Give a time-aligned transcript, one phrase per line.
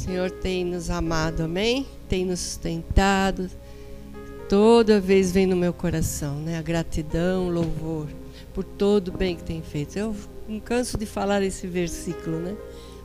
[0.00, 1.86] Senhor tem nos amado, amém?
[2.08, 3.50] Tem nos sustentado.
[4.48, 6.56] Toda vez vem no meu coração, né?
[6.56, 8.06] A gratidão, o louvor
[8.54, 9.98] por todo o bem que tem feito.
[9.98, 10.16] Eu
[10.48, 12.56] não canso de falar esse versículo, né?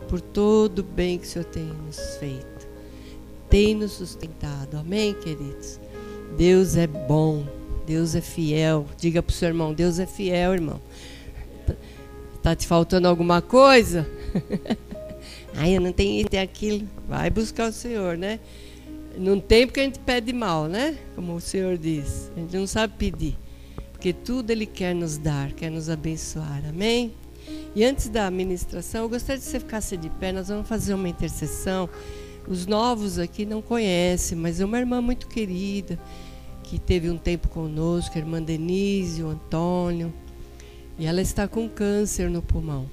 [0.08, 2.66] Por todo o bem que o Senhor tem nos feito.
[3.50, 5.78] Tem nos sustentado, amém, queridos?
[6.38, 7.46] Deus é bom,
[7.86, 8.86] Deus é fiel.
[8.98, 10.80] Diga para o seu irmão: Deus é fiel, irmão.
[12.42, 14.08] Tá te faltando alguma coisa?
[15.58, 16.88] Ai, eu não tenho isso, tem aquilo.
[17.08, 18.40] Vai buscar o Senhor, né?
[19.18, 20.98] Não tem porque a gente pede mal, né?
[21.16, 22.32] Como o Senhor diz.
[22.36, 23.38] A gente não sabe pedir.
[23.92, 26.62] Porque tudo Ele quer nos dar, quer nos abençoar.
[26.68, 27.14] Amém?
[27.76, 30.32] E antes da ministração, eu gostaria de você ficasse de pé.
[30.32, 31.90] Nós vamos fazer uma intercessão.
[32.48, 35.98] Os novos aqui não conhecem, mas é uma irmã muito querida
[36.64, 40.14] que teve um tempo conosco, a irmã Denise, o Antônio.
[40.98, 42.90] E ela está com câncer no pulmão.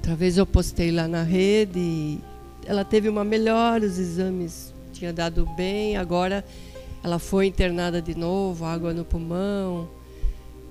[0.00, 2.20] Outra vez eu postei lá na rede
[2.66, 6.44] ela teve uma melhora, os exames tinham dado bem, agora
[7.02, 9.88] ela foi internada de novo, água no pulmão.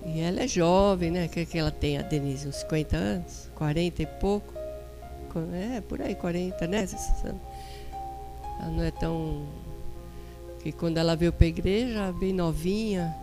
[0.06, 1.28] E ela é jovem, né?
[1.28, 4.54] Que, que ela tem, a Denise, uns 50 anos, 40 e pouco.
[5.54, 6.88] É, por aí, 40, né?
[7.26, 9.46] Ela não é tão.
[10.62, 13.14] Que quando ela veio para a igreja, bem novinha.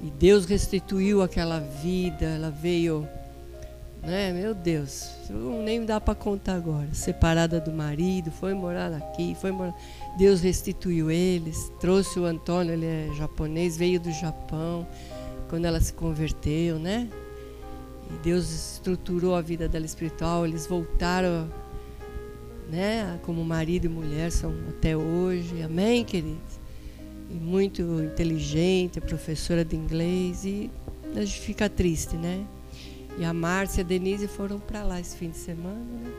[0.00, 3.08] E Deus restituiu aquela vida, ela veio
[4.02, 4.32] né?
[4.32, 5.10] Meu Deus,
[5.64, 6.92] nem dá para contar agora.
[6.92, 9.74] Separada do marido, foi morar aqui, foi morar.
[10.18, 14.86] Deus restituiu eles, trouxe o Antônio, ele é japonês, veio do Japão
[15.48, 17.08] quando ela se converteu, né?
[18.10, 21.48] E Deus estruturou a vida dela espiritual, eles voltaram,
[22.70, 23.20] né?
[23.22, 25.62] Como marido e mulher são até hoje.
[25.62, 26.60] Amém, queridos?
[27.30, 30.70] E muito inteligente, professora de inglês e
[31.14, 32.44] a gente fica triste, né?
[33.18, 35.74] E a Márcia e a Denise foram para lá esse fim de semana.
[35.74, 36.10] Né?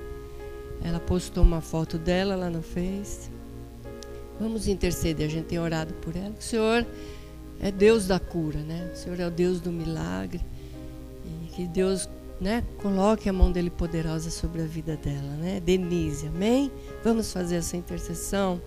[0.83, 3.30] Ela postou uma foto dela lá no Face.
[4.39, 6.33] Vamos interceder, a gente tem orado por ela.
[6.38, 6.85] O Senhor
[7.59, 8.91] é Deus da cura, né?
[8.94, 10.41] O Senhor é o Deus do milagre.
[11.45, 12.09] E que Deus
[12.41, 15.62] né, coloque a mão dele poderosa sobre a vida dela, né?
[15.62, 16.72] Denise, amém?
[17.03, 18.62] Vamos fazer essa intercessão.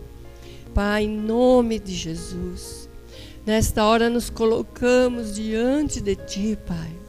[0.72, 2.88] Pai, em nome de Jesus.
[3.44, 7.05] Nesta hora nos colocamos diante de Ti, Pai.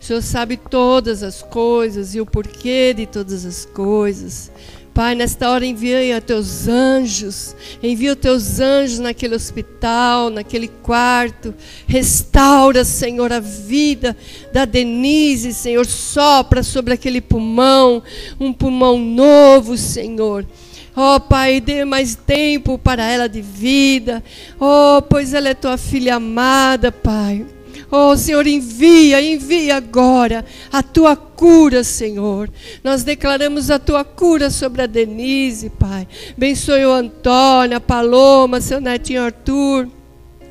[0.00, 4.50] O Senhor sabe todas as coisas e o porquê de todas as coisas.
[4.94, 11.54] Pai, nesta hora envia teus anjos, envia os teus anjos naquele hospital, naquele quarto.
[11.86, 14.16] Restaura, Senhor, a vida
[14.52, 15.86] da Denise, Senhor.
[15.86, 18.02] Sopra sobre aquele pulmão,
[18.40, 20.44] um pulmão novo, Senhor.
[20.96, 24.24] Oh, Pai, dê mais tempo para ela de vida.
[24.58, 27.46] Oh, pois ela é tua filha amada, Pai.
[27.90, 32.48] Oh, Senhor, envia, envia agora a tua cura, Senhor.
[32.84, 36.06] Nós declaramos a tua cura sobre a Denise, Pai.
[36.36, 39.88] Abençoe o Antônio, a Paloma, seu netinho Arthur.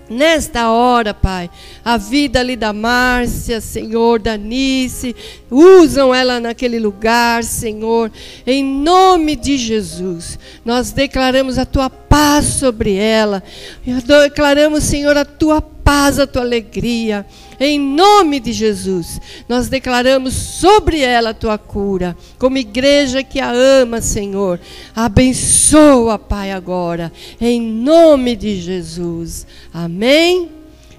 [0.10, 1.52] Nesta hora, Pai,
[1.86, 5.16] a vida ali da Márcia, Senhor, da Nice,
[5.52, 8.12] usam ela naquele lugar, Senhor,
[8.46, 10.40] em nome de Jesus.
[10.66, 13.44] Nós declaramos a tua paz sobre ela,
[13.86, 17.26] declaramos, Senhor, a tua paz, a tua alegria.
[17.60, 22.16] Em nome de Jesus, nós declaramos sobre ela a tua cura.
[22.38, 24.60] Como igreja que a ama, Senhor,
[24.96, 27.12] abençoa, Pai, agora.
[27.42, 29.48] Em nome de Jesus.
[29.74, 30.50] Amém?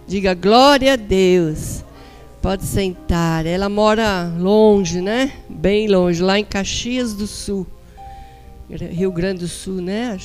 [0.08, 1.84] Diga glória a Deus.
[2.42, 3.46] Pode sentar.
[3.46, 5.32] Ela mora longe, né?
[5.48, 7.66] Bem longe, lá em Caxias do Sul.
[8.68, 10.18] Rio Grande do Sul, né?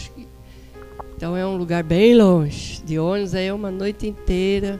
[1.15, 2.81] Então é um lugar bem longe.
[2.83, 4.79] De ônibus é uma noite inteira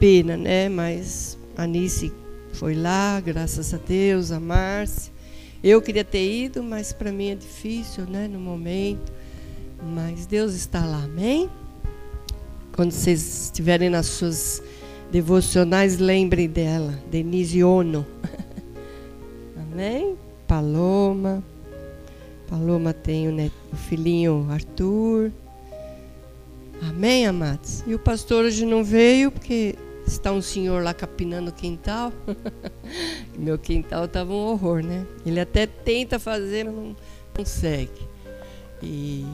[0.00, 0.68] pena, né?
[0.68, 2.12] Mas a Nice
[2.52, 5.12] foi lá, graças a Deus, a Márcia.
[5.62, 8.28] Eu queria ter ido, mas para mim é difícil, né?
[8.28, 9.12] No momento.
[9.82, 11.48] Mas Deus está lá, amém?
[12.72, 14.62] Quando vocês estiverem nas suas
[15.10, 18.06] devocionais, lembrem dela, Denise Ono.
[19.72, 20.16] amém?
[20.46, 21.42] Paloma.
[22.48, 25.30] Paloma tem o, neto, o filhinho Arthur.
[26.88, 27.82] Amém, amados?
[27.86, 29.76] E o pastor hoje não veio porque
[30.08, 32.10] Está um senhor lá capinando o quintal.
[33.38, 35.06] Meu quintal estava um horror, né?
[35.24, 36.96] Ele até tenta fazer, mas não
[37.36, 38.08] consegue.
[38.82, 39.26] E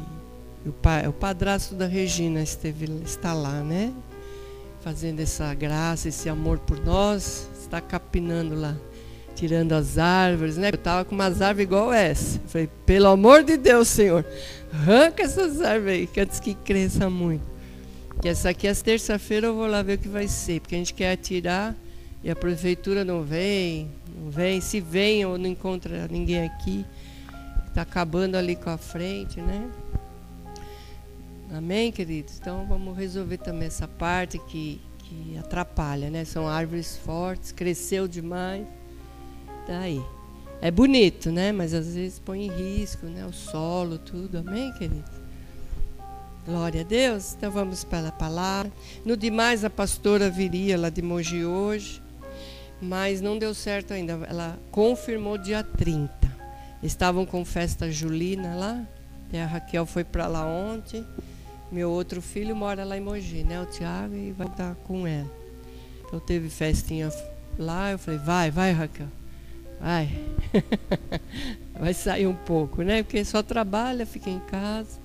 [0.66, 3.94] o, pai, o padrasto da Regina esteve, está lá, né?
[4.81, 7.49] Fazendo essa graça, esse amor por nós.
[7.61, 8.76] Está capinando lá,
[9.35, 10.69] tirando as árvores, né?
[10.69, 12.39] Eu estava com umas árvores igual essa.
[12.39, 14.25] Eu falei, pelo amor de Deus, Senhor,
[14.73, 17.45] arranca essas árvores aí, que antes que cresça muito.
[18.21, 20.79] Que essa aqui, as terça-feira, eu vou lá ver o que vai ser, porque a
[20.79, 21.75] gente quer atirar
[22.23, 24.61] e a prefeitura não vem, não vem.
[24.61, 26.87] Se vem ou não encontra ninguém aqui,
[27.69, 29.69] está acabando ali com a frente, né?
[31.53, 32.39] Amém, queridos?
[32.41, 36.25] Então vamos resolver também essa parte que, que atrapalha, né?
[36.25, 38.67] São árvores fortes, cresceu demais.
[39.66, 39.88] Tá
[40.61, 41.52] é bonito, né?
[41.52, 43.26] Mas às vezes põe em risco, né?
[43.26, 44.38] O solo, tudo.
[44.38, 45.11] Amém, queridos?
[46.46, 47.34] Glória a Deus.
[47.34, 48.72] Então vamos para a palavra.
[49.05, 52.02] No demais, a pastora viria lá de Mogi hoje,
[52.81, 54.12] mas não deu certo ainda.
[54.28, 56.12] Ela confirmou dia 30.
[56.82, 58.87] Estavam com festa julina lá.
[59.32, 61.05] E a Raquel foi para lá ontem.
[61.72, 63.61] Meu outro filho mora lá em Mogi, né?
[63.61, 65.31] O Tiago, e vai estar com ela.
[66.06, 67.11] Então teve festinha
[67.58, 67.90] lá.
[67.90, 69.08] Eu falei, vai, vai, Raquel.
[69.85, 70.09] Vai.
[71.79, 73.03] vai sair um pouco, né?
[73.03, 74.99] Porque só trabalha, fica em casa.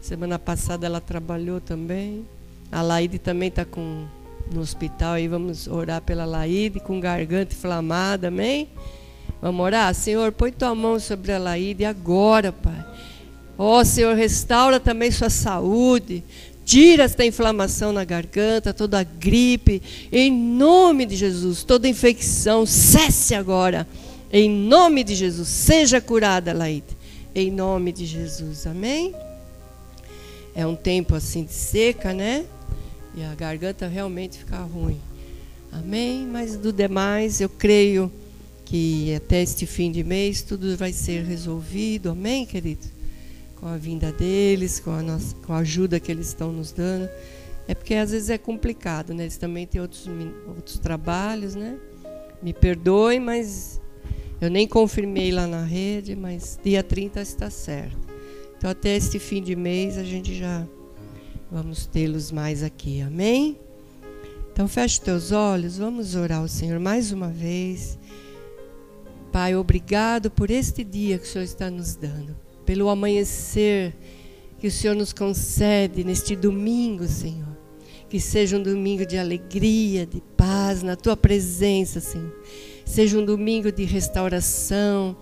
[0.00, 2.26] Semana passada ela trabalhou também.
[2.72, 4.06] A Laide também está com
[4.52, 5.28] no hospital aí.
[5.28, 8.68] Vamos orar pela Laide com garganta inflamada, amém?
[9.40, 9.94] Vamos orar?
[9.94, 12.84] Senhor, põe tua mão sobre a Laide agora, Pai.
[13.56, 16.24] Ó oh, Senhor, restaura também sua saúde.
[16.64, 19.80] Tira esta inflamação na garganta, toda gripe.
[20.10, 23.86] Em nome de Jesus, toda infecção, cesse agora.
[24.32, 26.96] Em nome de Jesus, seja curada, Laide.
[27.34, 29.14] Em nome de Jesus, amém?
[30.54, 32.44] É um tempo assim de seca, né?
[33.14, 35.00] E a garganta realmente fica ruim.
[35.72, 36.26] Amém?
[36.26, 38.10] Mas do demais, eu creio
[38.64, 42.10] que até este fim de mês tudo vai ser resolvido.
[42.10, 42.98] Amém, querido?
[43.60, 47.08] com a vinda deles, com a, nossa, com a ajuda que eles estão nos dando.
[47.66, 49.24] É porque às vezes é complicado, né?
[49.24, 50.08] Eles também têm outros,
[50.46, 51.76] outros trabalhos, né?
[52.42, 53.80] Me perdoem, mas
[54.40, 57.98] eu nem confirmei lá na rede, mas dia 30 está certo.
[58.56, 60.66] Então até este fim de mês a gente já
[61.50, 63.00] vamos tê-los mais aqui.
[63.00, 63.58] Amém?
[64.52, 67.98] Então feche teus olhos, vamos orar ao Senhor mais uma vez.
[69.32, 73.96] Pai, obrigado por este dia que o Senhor está nos dando pelo amanhecer
[74.58, 77.56] que o Senhor nos concede neste domingo, Senhor.
[78.10, 82.30] Que seja um domingo de alegria, de paz na tua presença, Senhor.
[82.88, 85.14] Seja um domingo de restauração,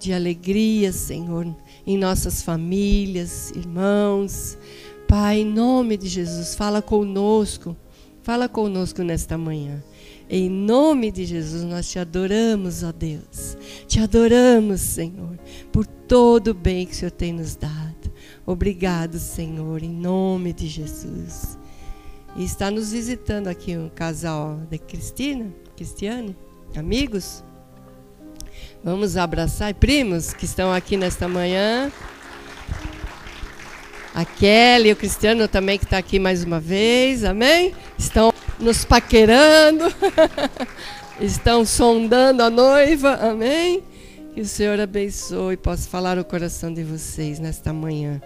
[0.00, 1.46] de alegria, Senhor,
[1.86, 4.58] em nossas famílias, irmãos.
[5.06, 7.76] Pai, em nome de Jesus, fala conosco.
[8.24, 9.82] Fala conosco nesta manhã.
[10.28, 13.56] Em nome de Jesus, nós te adoramos, ó Deus.
[13.86, 15.38] Te adoramos, Senhor,
[15.70, 18.12] por todo o bem que o Senhor tem nos dado.
[18.44, 21.56] Obrigado, Senhor, em nome de Jesus.
[22.36, 26.36] E está nos visitando aqui um casal de Cristina, Cristiane,
[26.78, 27.42] amigos.
[28.82, 31.90] Vamos abraçar primos que estão aqui nesta manhã.
[34.14, 37.74] A Kelly e o Cristiano também que está aqui mais uma vez, amém?
[37.98, 39.86] Estão nos paquerando,
[41.20, 43.82] estão sondando a noiva, amém?
[44.34, 48.20] Que o Senhor abençoe e possa falar o coração de vocês nesta manhã,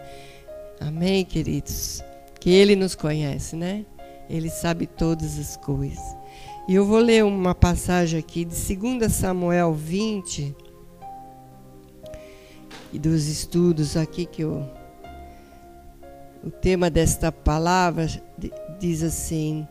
[0.81, 2.03] amém, queridos?
[2.41, 3.85] Que Ele nos conhece, né?
[4.29, 6.18] Ele sabe todas as coisas.
[6.69, 10.55] E eu vou ler uma passagem aqui de 2 Samuel 20,
[12.93, 14.69] e dos estudos aqui que eu
[16.45, 18.07] o tema desta palavra
[18.79, 19.67] diz assim: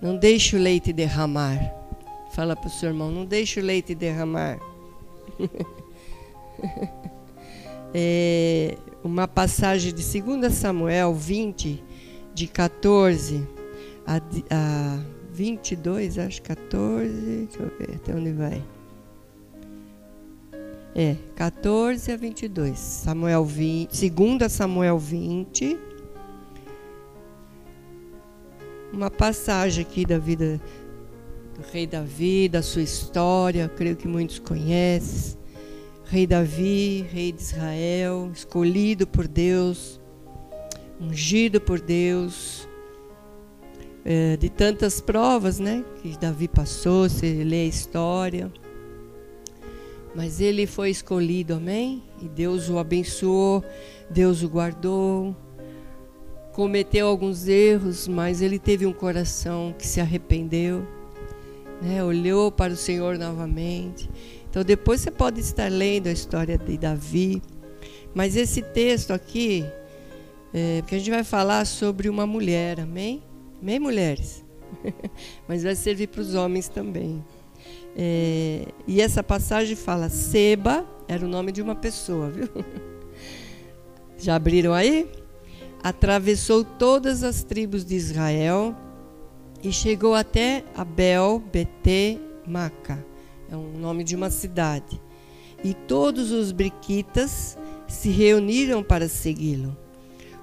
[0.00, 1.58] Não deixe o leite derramar.
[2.32, 4.58] Fala para o seu irmão: Não deixe o leite derramar.
[7.92, 11.84] é uma passagem de 2 Samuel 20,
[12.32, 13.46] de 14
[14.06, 14.16] a,
[14.50, 17.10] a 22, acho 14.
[17.10, 18.62] Deixa eu ver até onde vai.
[20.94, 22.78] É, 14 a 22.
[22.78, 25.76] Samuel 20, 2 Samuel 20.
[28.92, 30.60] Uma passagem aqui da vida
[31.56, 35.36] do rei Davi, da sua história, creio que muitos conhecem.
[36.04, 40.00] Rei Davi, rei de Israel, escolhido por Deus,
[41.00, 42.68] ungido por Deus,
[44.04, 48.52] é, de tantas provas, né, que Davi passou, você lê a história.
[50.14, 52.02] Mas ele foi escolhido, amém?
[52.22, 53.64] E Deus o abençoou,
[54.08, 55.34] Deus o guardou.
[56.52, 60.86] Cometeu alguns erros, mas ele teve um coração que se arrependeu,
[61.82, 62.04] né?
[62.04, 64.08] olhou para o Senhor novamente.
[64.48, 67.42] Então depois você pode estar lendo a história de Davi.
[68.14, 69.64] Mas esse texto aqui,
[70.52, 73.20] é, porque a gente vai falar sobre uma mulher, amém?
[73.64, 74.44] Amém, mulheres?
[75.48, 77.24] mas vai servir para os homens também.
[77.96, 82.46] É, e essa passagem fala: Seba era o nome de uma pessoa, viu?
[84.20, 85.10] Já abriram aí?
[85.82, 88.76] Atravessou todas as tribos de Israel
[89.62, 93.02] e chegou até Abel, Beté, Maca.
[93.50, 95.00] É o nome de uma cidade.
[95.64, 97.56] e todos os briquitas
[97.88, 99.74] se reuniram para segui-lo.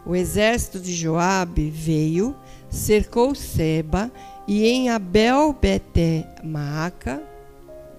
[0.03, 2.35] O exército de Joabe veio,
[2.71, 4.09] cercou Seba
[4.47, 7.21] e em Abel Bete Maaca,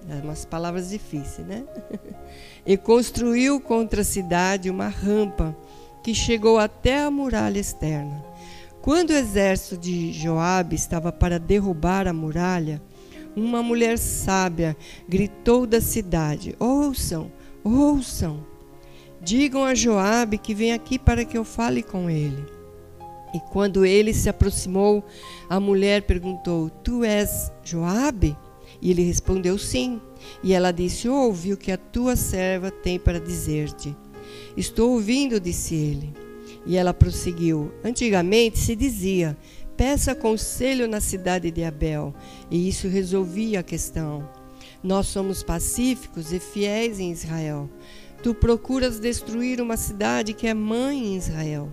[0.09, 1.63] é umas palavras difíceis, né?
[2.65, 5.55] e construiu contra a cidade uma rampa
[6.03, 8.21] que chegou até a muralha externa.
[8.81, 12.81] Quando o exército de Joabe estava para derrubar a muralha,
[13.33, 14.75] uma mulher sábia
[15.07, 17.31] gritou da cidade: Ouçam,
[17.63, 18.45] ouçam.
[19.21, 22.52] Digam a Joabe que vem aqui para que eu fale com ele.
[23.33, 25.03] E quando ele se aproximou,
[25.49, 28.37] a mulher perguntou: Tu és Joabe?
[28.81, 29.99] E ele respondeu: Sim.
[30.43, 33.95] E ela disse: Ouve o que a tua serva tem para dizer-te.
[34.55, 36.13] Estou ouvindo, disse ele.
[36.65, 39.37] E ela prosseguiu: Antigamente se dizia:
[39.75, 42.13] Peça conselho na cidade de Abel,
[42.51, 44.29] e isso resolvia a questão.
[44.83, 47.69] Nós somos pacíficos e fiéis em Israel.
[48.21, 51.69] Tu procuras destruir uma cidade que é mãe em Israel.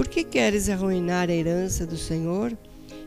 [0.00, 2.56] Por que queres arruinar a herança do Senhor?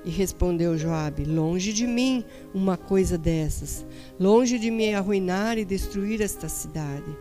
[0.06, 2.24] E respondeu Joabe: Longe de mim
[2.54, 3.84] uma coisa dessas,
[4.20, 7.18] longe de me arruinar e destruir esta cidade.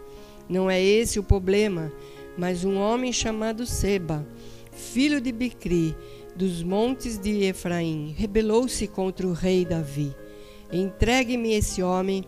[0.47, 1.91] Não é esse o problema,
[2.37, 4.27] mas um homem chamado Seba,
[4.73, 5.97] filho de Bicri,
[6.37, 10.15] dos montes de Efraim, rebelou-se contra o rei Davi.
[10.71, 12.27] Entregue-me esse homem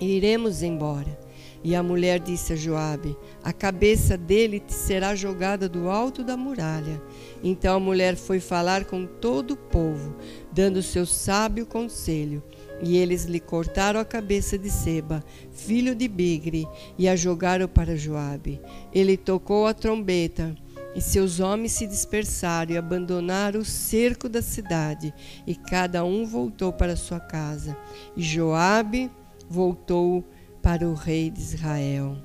[0.00, 1.21] e iremos embora.
[1.64, 6.36] E a mulher disse a Joabe: A cabeça dele te será jogada do alto da
[6.36, 7.00] muralha.
[7.42, 10.16] Então a mulher foi falar com todo o povo,
[10.52, 12.42] dando seu sábio conselho.
[12.82, 16.66] E eles lhe cortaram a cabeça de Seba, filho de Bigre,
[16.98, 18.60] e a jogaram para Joabe.
[18.92, 20.56] Ele tocou a trombeta
[20.94, 25.14] e seus homens se dispersaram e abandonaram o cerco da cidade,
[25.46, 27.76] e cada um voltou para sua casa.
[28.16, 29.10] E Joabe
[29.48, 30.24] voltou
[30.62, 32.16] para o rei de Israel.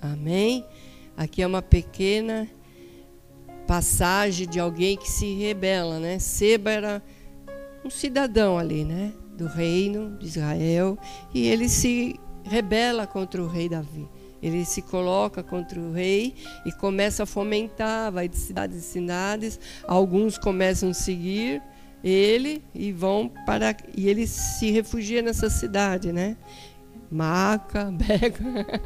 [0.00, 0.64] Amém?
[1.16, 2.48] Aqui é uma pequena
[3.66, 6.18] passagem de alguém que se rebela, né?
[6.18, 7.02] Seba era
[7.84, 9.12] um cidadão ali, né?
[9.36, 10.98] Do reino de Israel,
[11.32, 14.08] e ele se rebela contra o rei Davi.
[14.42, 19.58] Ele se coloca contra o rei e começa a fomentar, vai de cidades em cidades.
[19.86, 21.60] Alguns começam a seguir
[22.02, 26.36] ele e vão para e ele se refugia nessa cidade, né?
[27.10, 28.80] Maca, Beca,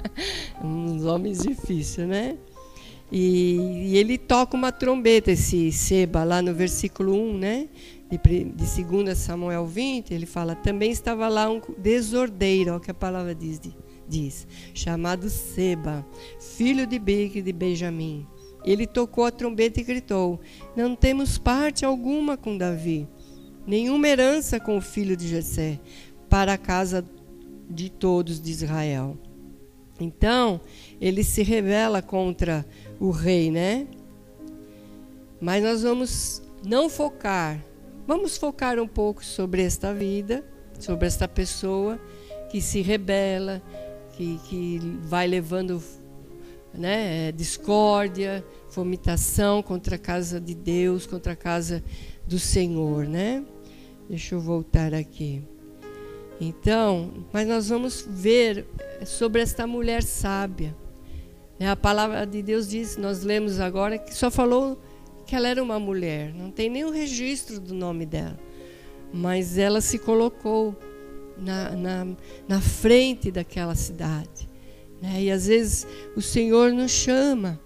[0.62, 2.38] uns homens difíceis, né?
[3.11, 7.69] E, e, ele toca uma trombeta, esse Seba, lá no versículo 1, né?
[8.11, 12.91] De, de 2 Samuel 20, ele fala: também estava lá um desordeiro, é o que
[12.91, 13.61] a palavra diz.
[14.09, 16.07] Diz, chamado Seba,
[16.38, 18.26] filho de Bique de Benjamim.
[18.64, 20.41] Ele tocou a trombeta e gritou:
[20.75, 23.07] Não temos parte alguma com Davi,
[23.67, 25.81] nenhuma herança com o filho de Jessé,
[26.29, 27.05] para a casa
[27.69, 29.16] de todos de Israel.
[30.00, 30.61] Então,
[31.00, 32.66] ele se revela contra
[32.99, 33.87] o rei, né?
[35.40, 37.64] Mas nós vamos não focar,
[38.07, 40.45] vamos focar um pouco sobre esta vida,
[40.78, 42.00] sobre esta pessoa
[42.50, 43.62] que se rebela,
[44.12, 45.83] que, que vai levando
[46.75, 51.83] né, discórdia, vomitação contra a casa de Deus, contra a casa
[52.26, 53.45] do Senhor, né?
[54.09, 55.42] Deixa eu voltar aqui.
[56.44, 58.66] Então, mas nós vamos ver
[59.06, 60.75] sobre esta mulher sábia.
[61.56, 61.70] Né?
[61.70, 64.76] A palavra de Deus diz, nós lemos agora, que só falou
[65.25, 68.37] que ela era uma mulher, não tem nenhum registro do nome dela.
[69.14, 70.76] Mas ela se colocou
[71.38, 72.06] na, na,
[72.49, 74.49] na frente daquela cidade.
[75.00, 75.22] Né?
[75.22, 77.61] E às vezes o Senhor nos chama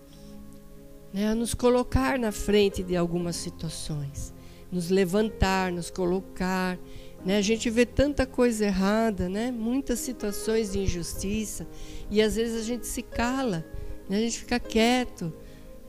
[1.14, 4.34] né, a nos colocar na frente de algumas situações,
[4.70, 6.78] nos levantar, nos colocar.
[7.26, 7.38] Né?
[7.38, 9.50] A gente vê tanta coisa errada, né?
[9.50, 11.66] muitas situações de injustiça,
[12.08, 13.66] e às vezes a gente se cala,
[14.08, 14.18] né?
[14.18, 15.32] a gente fica quieto.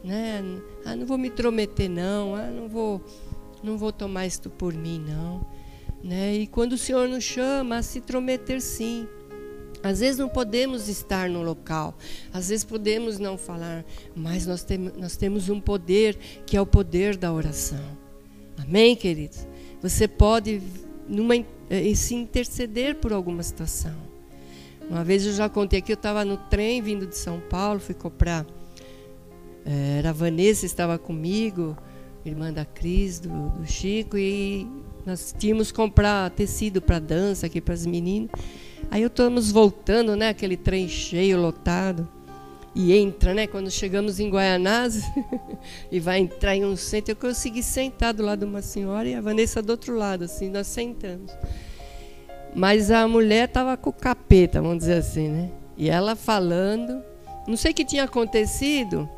[0.04, 0.42] Né?
[0.84, 2.34] Ah, não vou me intrometer, não.
[2.34, 3.00] Ah, não vou,
[3.64, 5.46] não vou tomar isto por mim, não.
[6.04, 6.38] Né?
[6.38, 9.08] E quando o Senhor nos chama a se intrometer, sim.
[9.84, 11.96] Às vezes não podemos estar no local,
[12.34, 16.18] às vezes podemos não falar, mas nós, tem, nós temos um poder
[16.48, 17.96] que é o poder da oração.
[18.58, 19.48] Amém, queridos?
[19.80, 20.64] Você pode
[21.08, 23.96] numa, eh, se interceder por alguma situação.
[24.90, 27.96] Uma vez eu já contei aqui, eu estava no trem vindo de São Paulo, fui
[27.96, 28.46] comprar.
[29.66, 31.78] Eh, era a Vanessa, estava comigo,
[32.26, 34.68] irmã da Cris, do, do Chico, e
[35.06, 38.30] nós tínhamos comprar tecido para dança aqui para as meninas.
[38.90, 40.30] Aí eu estamos voltando, né?
[40.30, 42.08] Aquele trem cheio, lotado.
[42.80, 43.48] E entra, né?
[43.48, 45.04] Quando chegamos em Guaianazes
[45.92, 49.16] e vai entrar em um centro, eu consegui sentar do lado de uma senhora e
[49.16, 51.36] a Vanessa do outro lado, assim, nós sentamos.
[52.54, 55.50] Mas a mulher estava com capeta, vamos dizer assim, né?
[55.76, 57.02] E ela falando,
[57.48, 59.10] não sei o que tinha acontecido,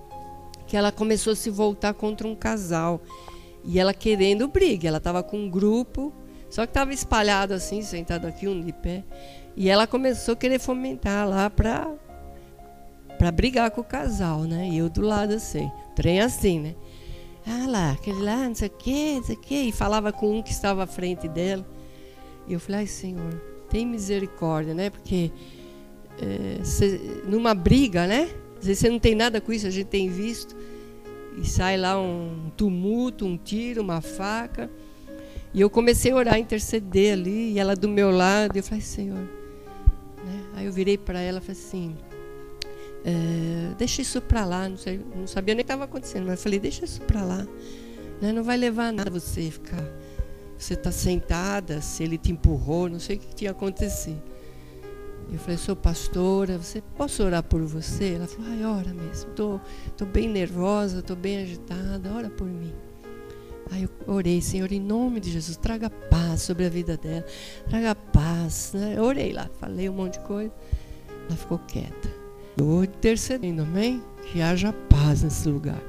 [0.66, 3.02] que ela começou a se voltar contra um casal.
[3.66, 6.14] E ela querendo briga, ela estava com um grupo,
[6.50, 9.04] só que estava espalhado assim, sentado aqui, um de pé.
[9.54, 11.94] E ela começou a querer fomentar lá para
[13.20, 14.70] para brigar com o casal, né?
[14.70, 16.76] E eu do lado assim, trem assim, né?
[17.46, 19.56] Ah lá, aquele lá, não sei o quê, não sei o quê.
[19.64, 21.68] E falava com um que estava à frente dela.
[22.48, 23.34] E eu falei, ai Senhor,
[23.70, 24.90] tem misericórdia, né?
[24.90, 25.32] Porque
[26.22, 28.30] é, cê, numa briga, né?
[28.58, 30.56] Às vezes você não tem nada com isso, a gente tem visto.
[31.38, 34.70] E sai lá um tumulto, um tiro, uma faca.
[35.54, 38.56] E eu comecei a orar, interceder ali, e ela do meu lado.
[38.56, 39.18] E eu falei, Senhor.
[40.26, 40.44] Né?
[40.56, 41.98] Aí eu virei para ela e falei assim:
[43.04, 44.68] é, deixa isso para lá.
[44.68, 47.48] Não, sei, não sabia nem o que estava acontecendo, mas falei: deixa isso para lá.
[48.22, 48.32] Né?
[48.32, 49.84] Não vai levar nada você ficar.
[50.58, 54.22] Você está sentada, se ele te empurrou, não sei o que tinha acontecido.
[55.32, 58.16] Eu falei, sou pastora, você posso orar por você?
[58.16, 59.60] Ela falou, ai, ora mesmo, tô,
[59.96, 62.74] tô bem nervosa, tô bem agitada, ora por mim.
[63.72, 67.26] Aí eu orei, Senhor, em nome de Jesus, traga paz sobre a vida dela,
[67.70, 68.72] traga paz.
[68.74, 68.96] Né?
[68.98, 70.52] Eu orei lá, falei um monte de coisa,
[71.28, 72.19] ela ficou quieta.
[72.60, 74.04] Eu intercedendo, amém?
[74.30, 75.82] Que haja paz nesse lugar.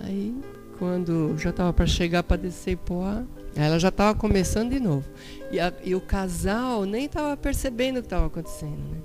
[0.00, 0.34] Aí,
[0.78, 3.22] quando já estava para chegar para descer Poá,
[3.54, 5.06] ela já estava começando de novo.
[5.52, 8.78] E, a, e o casal nem estava percebendo o que estava acontecendo.
[8.78, 8.98] Né?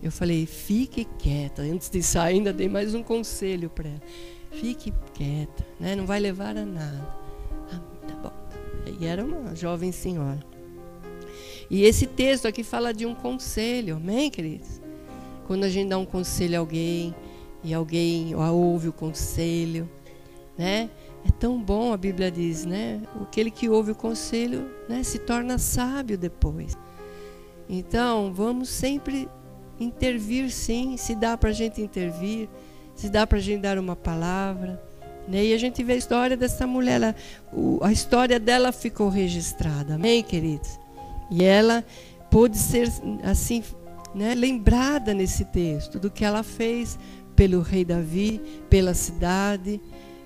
[0.00, 1.62] Eu falei, fique quieta.
[1.62, 4.02] Antes de sair, ainda dei mais um conselho para ela.
[4.52, 5.96] Fique quieta, né?
[5.96, 7.16] não vai levar a nada.
[7.72, 8.32] Ah, tá bom.
[9.00, 10.38] E era uma jovem senhora.
[11.68, 14.77] E esse texto aqui fala de um conselho, amém, queridos?
[15.48, 17.14] Quando a gente dá um conselho a alguém
[17.64, 19.88] e alguém ouve o conselho,
[20.58, 20.90] né?
[21.26, 23.00] É tão bom, a Bíblia diz, né?
[23.20, 26.76] Aquele que ouve o conselho né, se torna sábio depois.
[27.66, 29.26] Então, vamos sempre
[29.80, 30.98] intervir, sim.
[30.98, 32.46] Se dá para a gente intervir,
[32.94, 34.78] se dá para a gente dar uma palavra.
[35.26, 35.46] Né?
[35.46, 36.96] E a gente vê a história dessa mulher.
[36.96, 37.16] Ela,
[37.52, 39.94] o, a história dela ficou registrada.
[39.94, 40.78] Amém, queridos?
[41.30, 41.84] E ela
[42.30, 42.88] pôde ser,
[43.22, 43.62] assim,
[44.14, 46.98] né, lembrada nesse texto do que ela fez
[47.36, 49.80] pelo rei Davi, pela cidade.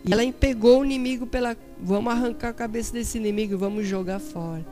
[0.05, 1.57] E ela pegou o inimigo pela.
[1.81, 4.65] Vamos arrancar a cabeça desse inimigo, vamos jogar fora.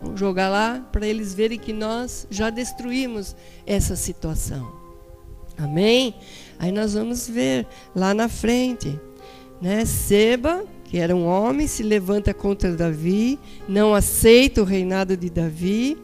[0.00, 3.34] Vamos jogar lá para eles verem que nós já destruímos
[3.66, 4.70] essa situação.
[5.56, 6.14] Amém?
[6.58, 8.98] Aí nós vamos ver lá na frente.
[9.60, 9.84] Né?
[9.84, 15.98] Seba, que era um homem, se levanta contra Davi, não aceita o reinado de Davi.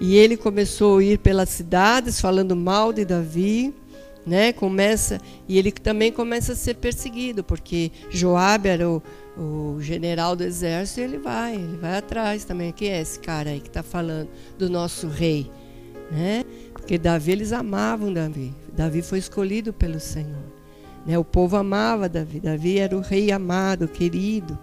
[0.00, 3.74] E ele começou a ir pelas cidades falando mal de Davi
[4.28, 4.52] né?
[4.52, 9.02] Começa e ele também começa a ser perseguido, porque Joabe era o,
[9.36, 12.70] o general do exército, e ele vai, ele vai atrás também.
[12.70, 15.50] Quem é esse cara aí que está falando do nosso rei,
[16.10, 16.44] né?
[16.72, 18.54] Porque Davi eles amavam Davi.
[18.72, 20.44] Davi foi escolhido pelo Senhor.
[21.06, 21.18] Né?
[21.18, 22.38] O povo amava Davi.
[22.38, 24.58] Davi era o rei amado, querido.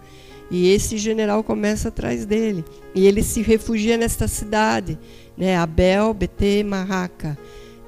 [0.50, 2.64] E esse general começa atrás dele.
[2.94, 4.98] E ele se refugia nesta cidade,
[5.36, 5.56] né?
[5.56, 7.36] Abel, Beté, Marraca,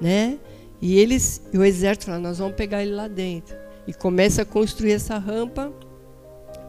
[0.01, 0.39] né?
[0.81, 3.57] E eles, o exército fala, nós vamos pegar ele lá dentro.
[3.87, 5.73] E começa a construir essa rampa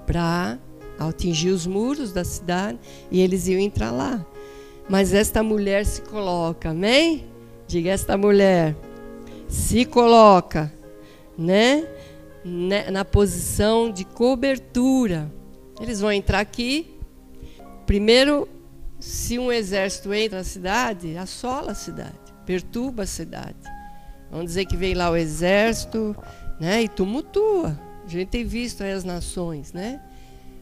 [0.06, 0.58] para
[0.97, 2.78] atingir os muros da cidade
[3.12, 4.25] e eles iam entrar lá.
[4.88, 7.25] Mas esta mulher se coloca, amém?
[7.67, 8.75] Diga esta mulher
[9.49, 10.71] se coloca,
[11.38, 11.86] né?
[12.91, 15.30] Na posição de cobertura.
[15.80, 16.96] Eles vão entrar aqui.
[17.86, 18.48] Primeiro,
[19.00, 23.58] se um exército entra na cidade, assola a cidade, perturba a cidade.
[24.30, 26.15] Vamos dizer que vem lá o exército,
[26.60, 26.84] né?
[26.84, 27.80] E tumultua.
[28.06, 30.02] A gente tem visto aí as nações, né?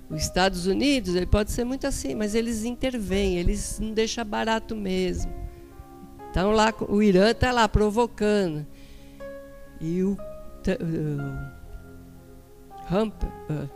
[0.10, 4.73] Os Estados Unidos, ele pode ser muito assim, mas eles intervêm, eles não deixam barato
[4.75, 5.34] mesmo.
[6.30, 8.65] Então lá o Irã está lá provocando.
[9.82, 10.17] E o, uh,
[12.88, 13.69] Trump, uh,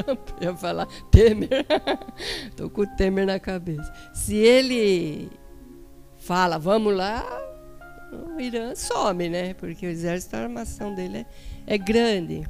[0.40, 1.66] Ia falar Temer.
[2.48, 3.92] Estou com o Temer na cabeça.
[4.12, 5.30] Se ele
[6.18, 7.24] fala, vamos lá,
[8.12, 9.54] o Irã some, né?
[9.54, 12.46] Porque o exército, a armação dele é, é grande.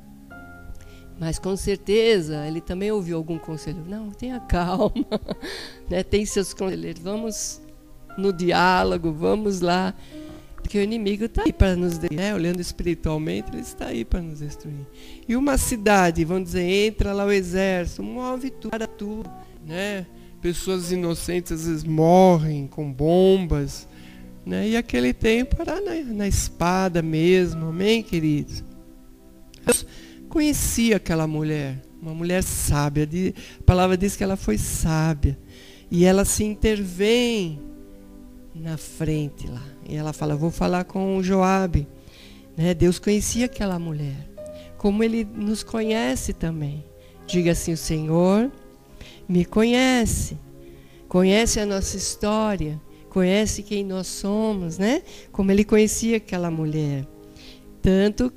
[1.18, 3.82] Mas com certeza ele também ouviu algum conselho.
[3.86, 4.92] Não, tenha calma,
[5.88, 6.02] né?
[6.02, 7.02] tem seus conselheiros.
[7.02, 7.60] Vamos
[8.18, 9.94] no diálogo, vamos lá.
[10.66, 12.34] Porque o inimigo está aí para nos destruir, né?
[12.34, 14.84] olhando espiritualmente, ele está aí para nos destruir.
[15.28, 19.30] E uma cidade, vamos dizer, entra lá o exército, move tudo, para tudo.
[19.64, 20.04] Né?
[20.42, 23.88] Pessoas inocentes às vezes morrem com bombas,
[24.44, 24.70] né?
[24.70, 28.64] E aquele tempo era na, na espada mesmo, amém, queridos?
[29.64, 29.74] Eu
[30.28, 33.08] conheci aquela mulher, uma mulher sábia.
[33.60, 35.38] A palavra diz que ela foi sábia.
[35.88, 37.60] E ela se intervém
[38.60, 39.62] na frente lá.
[39.88, 41.86] E ela fala: Vou falar com o Joabe.
[42.56, 42.74] Né?
[42.74, 44.28] Deus conhecia aquela mulher,
[44.78, 46.84] como Ele nos conhece também.
[47.26, 48.50] Diga assim: O Senhor
[49.28, 50.38] me conhece,
[51.08, 55.02] conhece a nossa história, conhece quem nós somos, né?
[55.30, 57.06] Como Ele conhecia aquela mulher,
[57.82, 58.32] tanto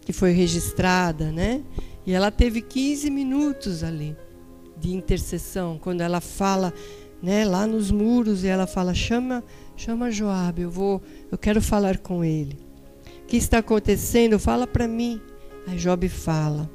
[0.00, 1.62] que foi registrada, né?
[2.06, 4.16] E ela teve 15 minutos ali
[4.78, 6.72] de intercessão, quando ela fala,
[7.22, 9.44] né, lá nos muros, e ela fala: "Chama,
[9.76, 12.58] chama Joabe, eu vou, eu quero falar com ele.
[13.22, 14.38] O que está acontecendo?
[14.38, 15.20] Fala para mim."
[15.66, 16.70] Aí Job fala.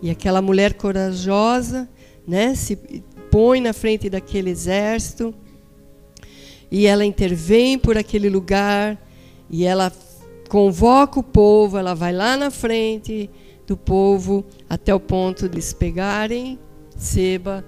[0.00, 1.88] E aquela mulher corajosa,
[2.26, 2.76] né, se
[3.30, 5.34] põe na frente daquele exército,
[6.70, 9.00] e ela intervém por aquele lugar,
[9.50, 9.92] e ela
[10.48, 13.30] convoca o povo, ela vai lá na frente
[13.66, 16.58] do povo até o ponto de eles pegarem
[16.96, 17.64] Seba,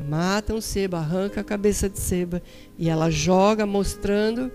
[0.00, 2.42] matam Seba, arranca a cabeça de Seba
[2.78, 4.50] e ela joga mostrando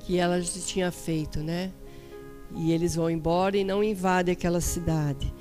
[0.00, 1.72] que ela tinha feito, né?
[2.54, 5.32] E eles vão embora e não invadem aquela cidade.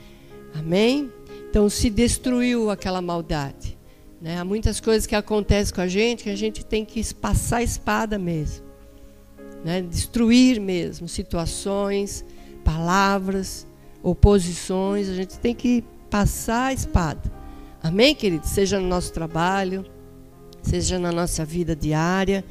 [0.53, 1.11] Amém?
[1.49, 3.77] Então se destruiu aquela maldade.
[4.19, 4.39] Né?
[4.39, 7.63] Há muitas coisas que acontecem com a gente que a gente tem que passar a
[7.63, 8.65] espada mesmo
[9.65, 9.81] né?
[9.81, 12.23] destruir mesmo situações,
[12.63, 13.65] palavras,
[14.03, 15.09] oposições.
[15.09, 17.33] A gente tem que passar a espada.
[17.85, 18.47] Amém, querido?
[18.47, 19.85] Seja no nosso trabalho,
[20.63, 22.43] seja na nossa vida diária.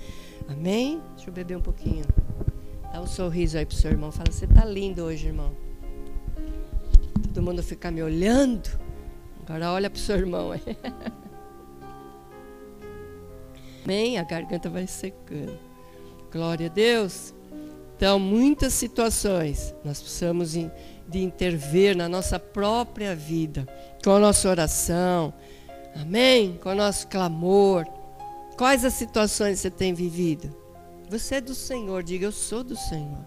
[0.48, 1.02] Amém?
[1.16, 2.04] Deixa eu beber um pouquinho.
[2.92, 4.12] Dá um sorriso aí pro seu irmão.
[4.12, 5.50] Fala, você tá lindo hoje, irmão.
[7.24, 8.78] Todo mundo fica me olhando.
[9.42, 10.52] Agora olha pro seu irmão.
[13.84, 14.18] Amém?
[14.18, 15.58] A garganta vai secando.
[16.30, 17.34] Glória a Deus.
[17.96, 20.54] Então, muitas situações nós precisamos
[21.08, 23.66] de intervir na nossa própria vida,
[24.02, 25.32] com a nossa oração,
[25.94, 26.58] amém?
[26.62, 27.86] Com o nosso clamor.
[28.56, 30.54] Quais as situações você tem vivido?
[31.10, 33.24] Você é do Senhor, diga: Eu sou do Senhor,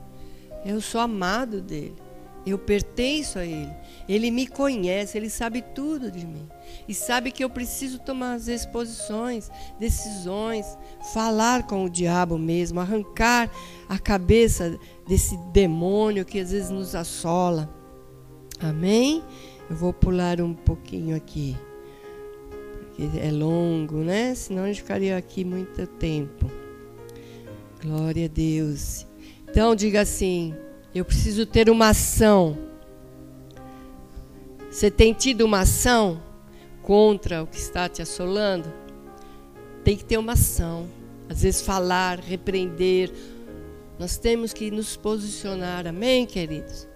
[0.66, 2.07] eu sou amado dEle.
[2.50, 3.72] Eu pertenço a Ele.
[4.08, 6.48] Ele me conhece, Ele sabe tudo de mim.
[6.88, 10.66] E sabe que eu preciso tomar as exposições, decisões,
[11.14, 13.52] falar com o diabo mesmo, arrancar
[13.90, 17.70] a cabeça desse demônio que às vezes nos assola.
[18.62, 19.22] Amém?
[19.70, 21.58] Eu vou pular um pouquinho aqui.
[22.80, 24.34] Porque é longo, né?
[24.36, 26.50] Senão a gente ficaria aqui muito tempo.
[27.84, 29.06] Glória a Deus.
[29.50, 30.56] Então diga assim:
[30.98, 32.58] eu preciso ter uma ação.
[34.70, 36.22] Você tem tido uma ação
[36.82, 38.72] contra o que está te assolando?
[39.84, 40.88] Tem que ter uma ação.
[41.30, 43.12] Às vezes falar, repreender.
[44.00, 46.88] Nós temos que nos posicionar, amém, queridos?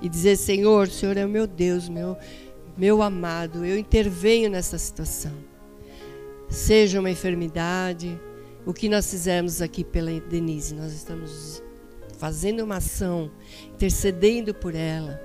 [0.00, 2.16] E dizer: Senhor, o Senhor é o meu Deus, meu,
[2.76, 5.32] meu amado, eu intervenho nessa situação.
[6.48, 8.20] Seja uma enfermidade,
[8.64, 11.62] o que nós fizemos aqui pela Denise, nós estamos
[12.16, 13.30] fazendo uma ação,
[13.74, 15.20] intercedendo por ela.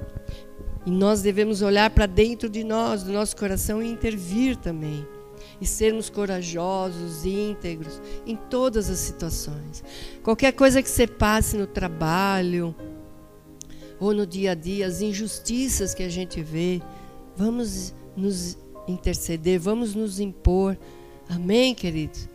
[0.86, 5.06] E nós devemos olhar para dentro de nós, do nosso coração e intervir também.
[5.60, 9.84] E sermos corajosos, íntegros em todas as situações.
[10.23, 12.75] Qualquer coisa que você passe no trabalho
[13.99, 16.82] ou no dia a dia, as injustiças que a gente vê,
[17.36, 20.75] vamos nos interceder, vamos nos impor.
[21.30, 22.27] Amém, queridos?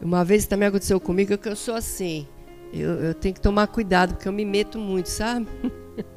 [0.00, 2.26] Uma vez também aconteceu comigo que eu sou assim
[2.72, 5.46] eu, eu tenho que tomar cuidado, porque eu me meto muito, sabe?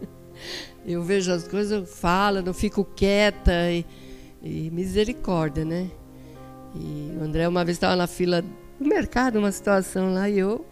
[0.86, 3.72] eu vejo as coisas, eu falo, não fico quieta.
[3.72, 3.86] E,
[4.42, 5.90] e misericórdia, né?
[6.76, 8.42] E o André uma vez estava na fila
[8.80, 10.66] do mercado, uma situação lá, e eu.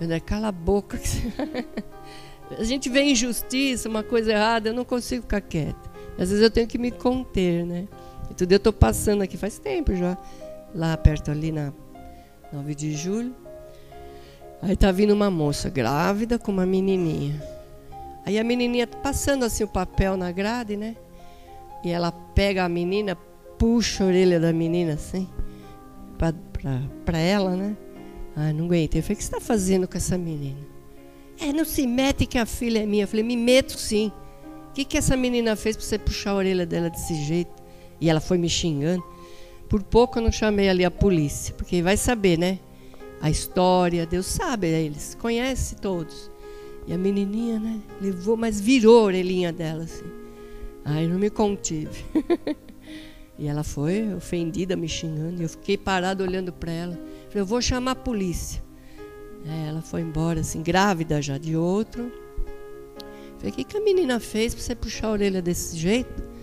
[0.00, 0.98] André, cala a boca.
[2.58, 5.90] a gente vê injustiça, uma coisa errada, eu não consigo ficar quieta.
[6.18, 7.86] Às vezes eu tenho que me conter, né?
[8.30, 10.18] E tudo eu estou passando aqui faz tempo já,
[10.74, 11.72] lá perto ali na
[12.52, 13.34] 9 de julho.
[14.62, 17.42] Aí tá vindo uma moça grávida com uma menininha.
[18.24, 20.96] Aí a menininha tá passando assim o papel na grade, né?
[21.84, 23.16] E ela pega a menina,
[23.58, 25.28] puxa a orelha da menina assim,
[27.04, 27.76] pra, ela, né?
[28.34, 29.00] Ah, não aguentei.
[29.00, 30.58] Eu falei, o que você está fazendo com essa menina?
[31.40, 33.04] É, não se mete que a filha é minha.
[33.04, 34.10] Eu falei, me meto sim.
[34.70, 37.62] O que, que essa menina fez para você puxar a orelha dela desse jeito?
[38.00, 39.02] E ela foi me xingando.
[39.68, 42.58] Por pouco eu não chamei ali a polícia, porque vai saber, né?
[43.20, 46.30] A história, Deus sabe, eles conhece todos.
[46.86, 50.04] E a menininha, né, levou, mas virou a orelhinha dela assim.
[50.84, 52.04] Aí não me contive.
[53.36, 56.94] e ela foi ofendida, me xingando, e eu fiquei parado olhando para ela.
[57.28, 58.62] Falei, eu vou chamar a polícia.
[59.44, 62.12] É, ela foi embora, assim, grávida já de outro.
[63.38, 66.35] Falei, o que, que a menina fez para você puxar a orelha desse jeito?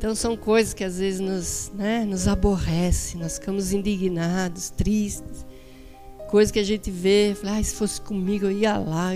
[0.00, 5.44] Então são coisas que às vezes nos, né, nos aborrecem, nós ficamos indignados, tristes
[6.30, 9.10] coisa que a gente vê, fala, ah, se fosse comigo eu ia lá.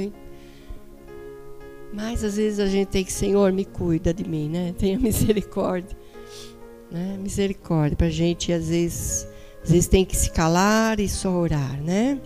[1.92, 4.75] Mas às vezes a gente tem que, Senhor, me cuida de mim, né?
[4.77, 5.97] Tenha misericórdia.
[6.90, 7.16] Né?
[7.20, 9.29] Misericórdia para a gente, às vezes,
[9.62, 12.20] às vezes tem que se calar e só orar, né?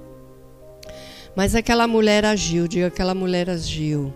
[1.36, 4.12] Mas aquela mulher agiu, diga aquela mulher agiu.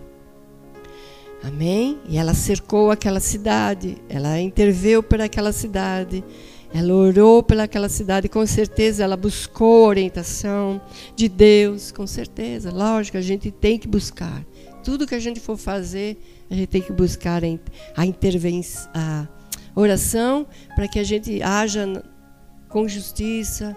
[1.43, 1.99] Amém?
[2.07, 6.23] E ela cercou aquela cidade, ela interveio por aquela cidade,
[6.73, 10.81] ela orou pelaquela cidade, com certeza ela buscou orientação
[11.15, 14.43] de Deus, com certeza, lógico, a gente tem que buscar
[14.83, 16.17] tudo que a gente for fazer,
[16.49, 17.41] a gente tem que buscar
[17.95, 19.27] a intervenção, a
[19.75, 22.03] oração, para que a gente haja
[22.69, 23.75] com justiça,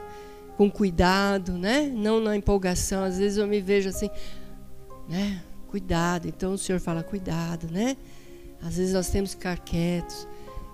[0.57, 1.83] com cuidado, né?
[1.95, 3.05] Não na empolgação.
[3.05, 4.11] Às vezes eu me vejo assim,
[5.09, 5.43] né?
[5.77, 6.27] Cuidado.
[6.27, 7.99] Então o Senhor fala cuidado, né?
[8.63, 10.27] Às vezes nós temos que ficar quietos.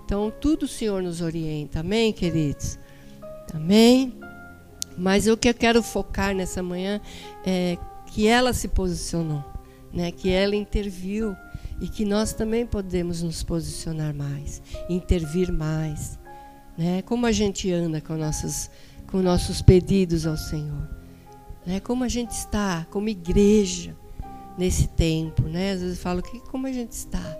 [0.04, 1.80] Então tudo o Senhor nos orienta.
[1.80, 2.78] Amém, queridos?
[3.52, 4.16] Amém.
[4.96, 7.00] Mas o que eu quero focar nessa manhã
[7.44, 9.44] é que ela se posicionou
[9.92, 11.36] né, que ela interviu
[11.80, 16.16] e que nós também podemos nos posicionar mais, intervir mais,
[16.78, 17.02] né?
[17.02, 18.70] Como a gente anda com nossos
[19.10, 20.88] com nossos pedidos ao Senhor,
[21.66, 21.80] né?
[21.80, 23.96] Como a gente está como igreja
[24.58, 25.72] nesse tempo, né?
[25.72, 27.38] Às vezes eu falo que como a gente está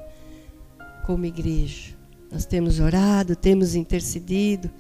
[1.06, 1.94] como igreja.
[2.30, 4.70] Nós temos orado, temos intercedido,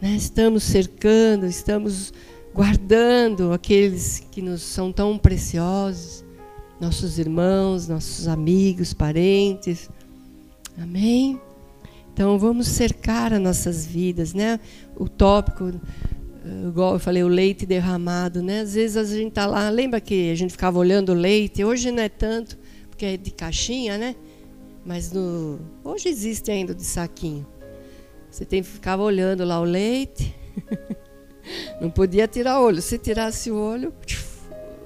[0.00, 0.16] né?
[0.16, 2.12] estamos cercando, estamos
[2.52, 6.24] guardando aqueles que nos são tão preciosos
[6.82, 9.88] nossos irmãos, nossos amigos, parentes.
[10.76, 11.40] Amém?
[12.12, 14.58] Então vamos cercar as nossas vidas, né?
[14.96, 15.72] O tópico,
[16.68, 18.60] igual eu falei, o leite derramado, né?
[18.60, 21.64] Às vezes a gente está lá, lembra que a gente ficava olhando o leite?
[21.64, 22.58] Hoje não é tanto,
[22.90, 24.16] porque é de caixinha, né?
[24.84, 27.46] Mas no, hoje existe ainda de saquinho.
[28.30, 30.34] Você tem que ficar olhando lá o leite.
[31.80, 32.80] Não podia tirar o olho.
[32.80, 33.92] Se tirasse o olho,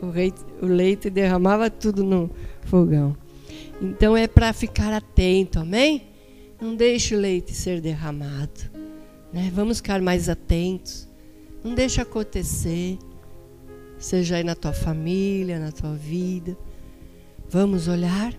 [0.02, 2.30] o, rei, o leite derramava tudo no
[2.62, 3.16] fogão.
[3.80, 6.08] Então é para ficar atento, amém?
[6.60, 8.70] Não deixe o leite ser derramado.
[9.32, 9.50] Né?
[9.54, 11.06] Vamos ficar mais atentos.
[11.62, 12.98] Não deixe acontecer.
[13.98, 16.56] Seja aí na tua família, na tua vida.
[17.48, 18.34] Vamos olhar.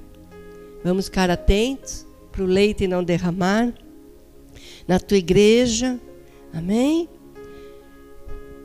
[0.83, 3.73] Vamos ficar atentos para o leite não derramar.
[4.87, 5.99] Na tua igreja.
[6.53, 7.09] Amém?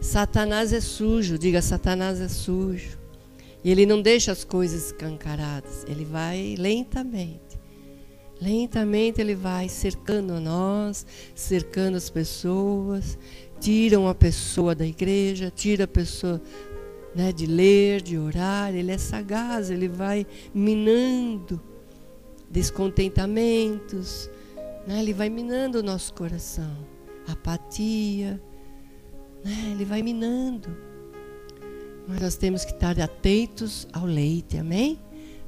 [0.03, 2.99] Satanás é sujo, diga Satanás é sujo.
[3.65, 7.41] E ele não deixa as coisas escancaradas, ele vai lentamente.
[8.41, 13.17] Lentamente ele vai cercando nós, cercando as pessoas,
[13.63, 16.43] tira uma pessoa da igreja, tira a pessoa
[17.15, 18.75] né, de ler, de orar.
[18.75, 21.63] Ele é sagaz, ele vai minando
[22.51, 24.29] descontentamentos,
[24.87, 26.77] né, ele vai minando o nosso coração,
[27.27, 28.39] apatia
[29.45, 29.71] né?
[29.71, 30.77] Ele vai minando.
[32.07, 34.99] Mas nós temos que estar atentos ao leite, amém?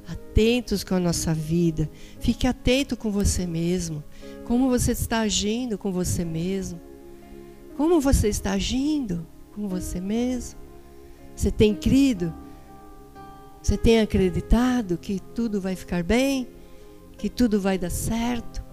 [0.07, 1.89] Atentos com a nossa vida.
[2.19, 4.03] Fique atento com você mesmo.
[4.45, 6.79] Como você está agindo com você mesmo.
[7.77, 10.59] Como você está agindo com você mesmo.
[11.35, 12.33] Você tem crido?
[13.61, 16.47] Você tem acreditado que tudo vai ficar bem?
[17.17, 18.63] Que tudo vai dar certo?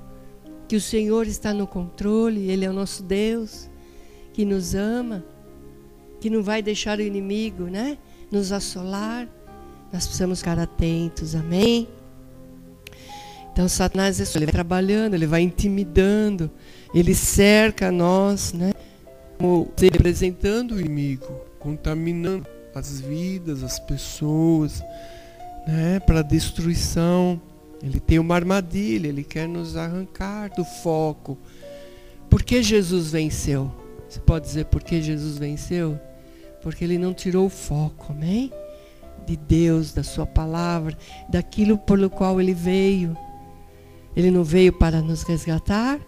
[0.68, 3.70] Que o Senhor está no controle, Ele é o nosso Deus
[4.32, 5.24] que nos ama,
[6.20, 7.98] que não vai deixar o inimigo, né,
[8.30, 9.28] nos assolar.
[9.92, 11.86] Nós precisamos ficar atentos, amém?
[13.52, 16.50] Então Satanás ele vai trabalhando, ele vai intimidando,
[16.94, 18.72] ele cerca nós, né?
[19.42, 21.26] Como representando o inimigo,
[21.58, 24.80] contaminando as vidas, as pessoas,
[25.66, 25.98] né?
[25.98, 27.42] Para destruição.
[27.82, 31.36] Ele tem uma armadilha, ele quer nos arrancar do foco.
[32.30, 33.68] Por que Jesus venceu?
[34.08, 35.98] Você pode dizer por que Jesus venceu?
[36.62, 38.52] Porque ele não tirou o foco, amém?
[39.26, 40.96] De Deus, da Sua palavra,
[41.28, 43.16] daquilo pelo qual ele veio.
[44.14, 45.98] Ele não veio para nos resgatar,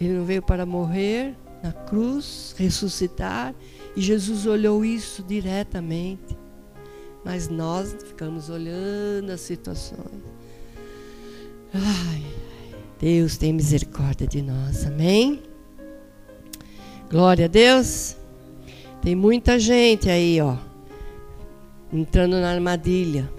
[0.00, 3.54] ele não veio para morrer na cruz, ressuscitar,
[3.94, 6.36] e Jesus olhou isso diretamente.
[7.24, 10.22] Mas nós ficamos olhando as situações.
[11.72, 12.22] Ai,
[12.98, 15.42] Deus tem misericórdia de nós, amém?
[17.10, 18.16] Glória a Deus.
[19.00, 20.56] Tem muita gente aí, ó,
[21.92, 23.30] entrando na armadilha,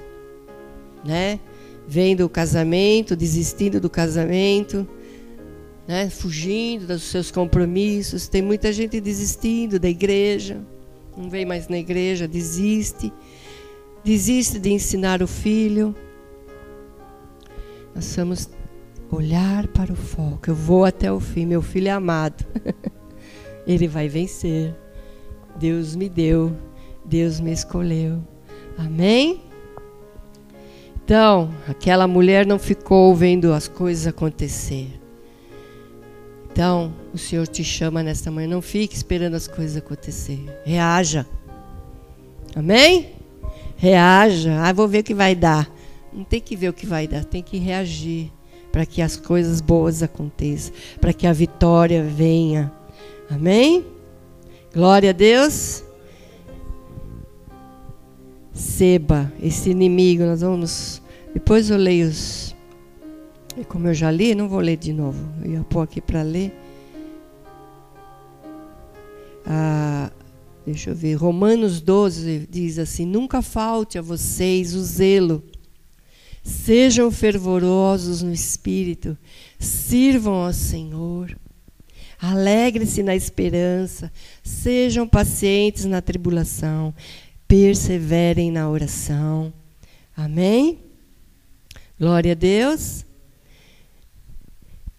[1.04, 1.40] né?
[1.88, 4.88] Vendo o casamento, desistindo do casamento,
[5.88, 6.10] né?
[6.10, 8.28] Fugindo dos seus compromissos.
[8.28, 10.62] Tem muita gente desistindo da igreja,
[11.16, 13.12] não vem mais na igreja, desiste.
[14.04, 15.96] Desiste de ensinar o filho.
[17.96, 18.50] Nós vamos
[19.12, 20.50] olhar para o foco.
[20.50, 22.46] Eu vou até o fim, meu filho é amado.
[23.66, 24.76] Ele vai vencer.
[25.58, 26.54] Deus me deu
[27.06, 28.22] Deus me escolheu.
[28.78, 29.42] Amém?
[31.04, 34.88] Então, aquela mulher não ficou vendo as coisas acontecer.
[36.54, 38.48] Então, o Senhor te chama nesta manhã.
[38.48, 40.40] Não fique esperando as coisas acontecer.
[40.64, 41.26] Reaja.
[42.56, 43.16] Amém?
[43.76, 44.62] Reaja.
[44.62, 45.68] Ah, vou ver o que vai dar.
[46.14, 48.32] Não tem que ver o que vai dar, tem que reagir
[48.72, 52.72] para que as coisas boas aconteçam, para que a vitória venha.
[53.32, 53.84] Amém?
[54.72, 55.84] Glória a Deus.
[58.54, 61.02] Seba, esse inimigo, nós vamos.
[61.34, 62.53] Depois eu leio os.
[63.58, 65.28] E como eu já li, não vou ler de novo.
[65.44, 66.52] Eu ia pôr aqui para ler.
[69.46, 70.12] Ah,
[70.66, 71.14] deixa eu ver.
[71.14, 75.44] Romanos 12 diz assim: Nunca falte a vocês o zelo.
[76.44, 79.18] Sejam fervorosos no espírito.
[79.60, 81.38] Sirvam ao Senhor.
[82.20, 84.12] Alegre-se na esperança.
[84.44, 86.94] Sejam pacientes na tribulação
[87.48, 89.54] perseverem na oração.
[90.18, 90.80] Amém?
[92.00, 93.06] Glória a Deus.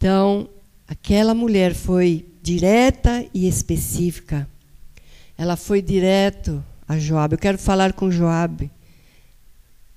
[0.05, 0.51] Então,
[0.87, 4.47] aquela mulher foi direta e específica.
[5.35, 7.37] Ela foi direto a Joabe.
[7.37, 8.71] Eu quero falar com Joabe.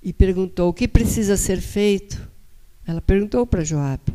[0.01, 2.25] E perguntou: "O que precisa ser feito?"
[2.87, 4.13] Ela perguntou para Joabe.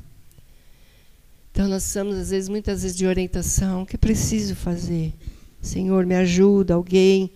[1.51, 5.13] Então nós precisamos às vezes muitas vezes de orientação, o que preciso fazer?
[5.61, 7.31] Senhor, me ajuda, alguém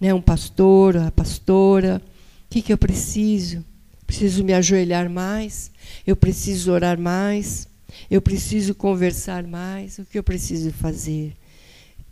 [0.00, 2.00] né, um pastor, a pastora.
[2.44, 3.64] O que, que eu preciso?
[4.06, 5.72] Preciso me ajoelhar mais?
[6.06, 7.66] Eu preciso orar mais?
[8.10, 9.98] Eu preciso conversar mais?
[9.98, 11.34] O que eu preciso fazer?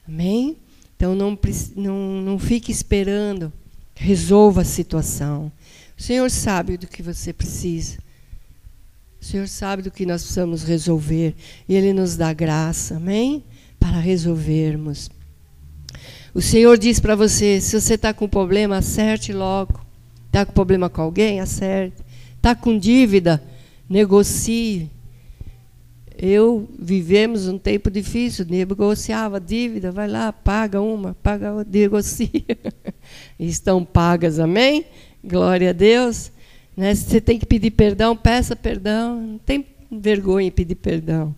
[0.06, 0.56] Amém?
[0.96, 1.38] Então não,
[1.76, 3.52] não, não fique esperando.
[3.94, 5.50] Resolva a situação.
[5.96, 7.98] O Senhor sabe do que você precisa.
[9.20, 11.34] O Senhor sabe do que nós precisamos resolver.
[11.68, 13.42] E Ele nos dá graça, amém?
[13.78, 15.08] Para resolvermos.
[16.34, 19.80] O Senhor diz para você: se você está com problema, acerte logo.
[20.26, 21.40] Está com problema com alguém?
[21.40, 22.02] Acerte.
[22.36, 23.42] Está com dívida?
[23.88, 24.90] Negocie.
[26.26, 32.30] Eu vivemos um tempo difícil, negociava dívida, vai lá, paga uma, paga outra, negocia.
[33.38, 34.86] Estão pagas, amém?
[35.22, 36.32] Glória a Deus.
[36.74, 36.94] Né?
[36.94, 39.20] Se você tem que pedir perdão, peça perdão.
[39.20, 41.34] Não tem vergonha em pedir perdão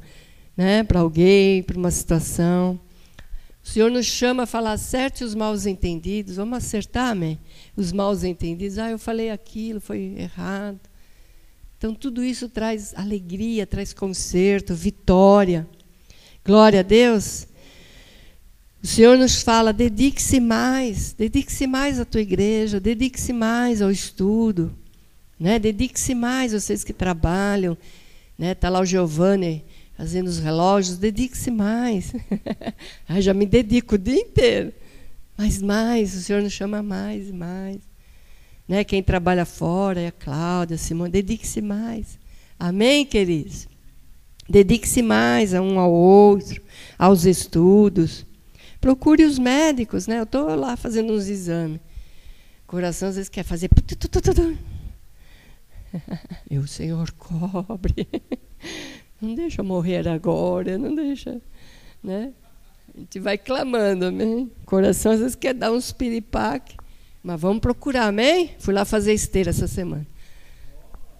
[0.56, 0.84] né?
[0.84, 2.78] para alguém, para uma situação.
[3.64, 6.36] O Senhor nos chama a falar acerte os mal entendidos.
[6.36, 7.40] Vamos acertar, amém?
[7.76, 8.78] Os mal entendidos.
[8.78, 10.78] Ah, eu falei aquilo, foi errado.
[11.78, 15.68] Então, tudo isso traz alegria, traz conserto, vitória.
[16.44, 17.46] Glória a Deus.
[18.82, 24.72] O Senhor nos fala: dedique-se mais, dedique-se mais à tua igreja, dedique-se mais ao estudo,
[25.38, 25.58] né?
[25.58, 27.72] dedique-se mais, vocês que trabalham.
[27.72, 27.84] Está
[28.38, 28.54] né?
[28.54, 29.64] Tá lá o Giovanni
[29.96, 32.12] fazendo os relógios, dedique-se mais.
[33.08, 34.72] ah, já me dedico o dia inteiro.
[35.36, 37.78] Mas mais, o Senhor nos chama mais e mais.
[38.68, 38.84] Né?
[38.84, 42.18] Quem trabalha fora é a Cláudia, a Simone, dedique-se mais.
[42.58, 43.68] Amém, queridos?
[44.48, 46.62] Dedique-se mais a um ao outro,
[46.98, 48.24] aos estudos.
[48.80, 50.18] Procure os médicos, né?
[50.18, 51.80] Eu estou lá fazendo uns exames.
[52.64, 53.68] O coração às vezes quer fazer.
[56.50, 58.08] E o Senhor cobre.
[59.20, 61.40] Não deixa morrer agora, não deixa.
[62.02, 62.34] Né?
[62.94, 64.50] A gente vai clamando, amém?
[64.62, 66.75] O coração às vezes quer dar uns piripaque,
[67.26, 68.52] mas vamos procurar, amém?
[68.60, 70.06] Fui lá fazer esteira essa semana.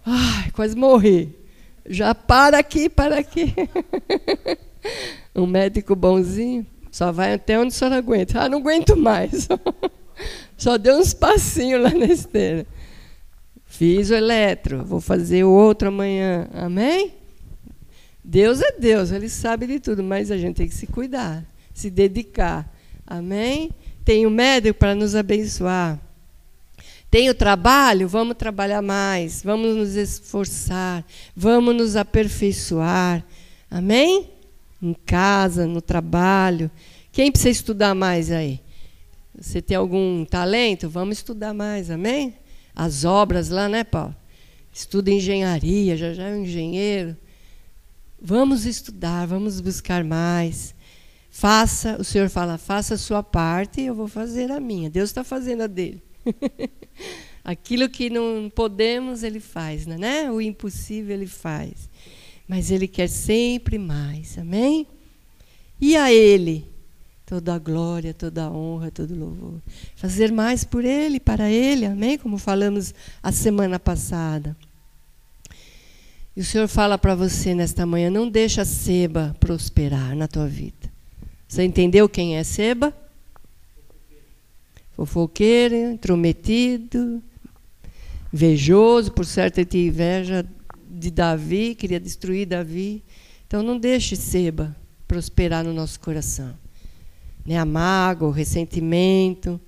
[0.05, 1.35] Ai, quase morri.
[1.85, 3.53] Já para aqui, para aqui.
[5.35, 8.39] um médico bonzinho, só vai até onde a senhora aguenta.
[8.39, 9.49] Ah, não aguento mais.
[10.57, 12.65] Só deu uns passinhos lá na esteira.
[13.65, 16.47] Fiz o eletro, vou fazer o outro amanhã.
[16.53, 17.13] Amém?
[18.23, 21.89] Deus é Deus, Ele sabe de tudo, mas a gente tem que se cuidar, se
[21.89, 22.73] dedicar.
[23.05, 23.71] Amém?
[24.07, 25.99] Tem o médico para nos abençoar.
[27.11, 31.03] Tem o trabalho, vamos trabalhar mais, vamos nos esforçar,
[31.35, 33.21] vamos nos aperfeiçoar.
[33.69, 34.29] Amém?
[34.81, 36.71] Em casa, no trabalho.
[37.11, 38.61] Quem precisa estudar mais aí?
[39.37, 40.87] Você tem algum talento?
[40.87, 42.33] Vamos estudar mais, amém?
[42.73, 44.15] As obras lá, né, Paulo?
[44.73, 47.13] Estuda engenharia, já já é um engenheiro.
[48.21, 50.73] Vamos estudar, vamos buscar mais.
[51.39, 54.89] Faça, o Senhor fala, faça a sua parte e eu vou fazer a minha.
[54.89, 56.01] Deus está fazendo a dele.
[57.45, 60.31] Aquilo que não podemos, ele faz, né?
[60.31, 61.87] O impossível ele faz.
[62.47, 64.35] Mas ele quer sempre mais.
[64.35, 64.87] Amém?
[65.79, 66.67] E a ele
[67.23, 69.61] toda a glória, toda a honra, todo o louvor.
[69.95, 71.85] Fazer mais por ele, para ele.
[71.85, 72.17] Amém?
[72.17, 74.57] Como falamos a semana passada.
[76.35, 80.86] E o Senhor fala para você nesta manhã: não deixa Seba prosperar na tua vida.
[81.47, 82.93] Você entendeu quem é Seba?
[84.97, 87.21] fofoqueiro, intrometido,
[88.33, 90.45] invejoso, por certo ele tinha inveja
[90.89, 93.03] de Davi, queria destruir Davi.
[93.45, 94.75] Então não deixe Seba
[95.07, 96.57] prosperar no nosso coração.
[97.45, 97.57] Né?
[97.59, 99.61] A mágoa, o ressentimento,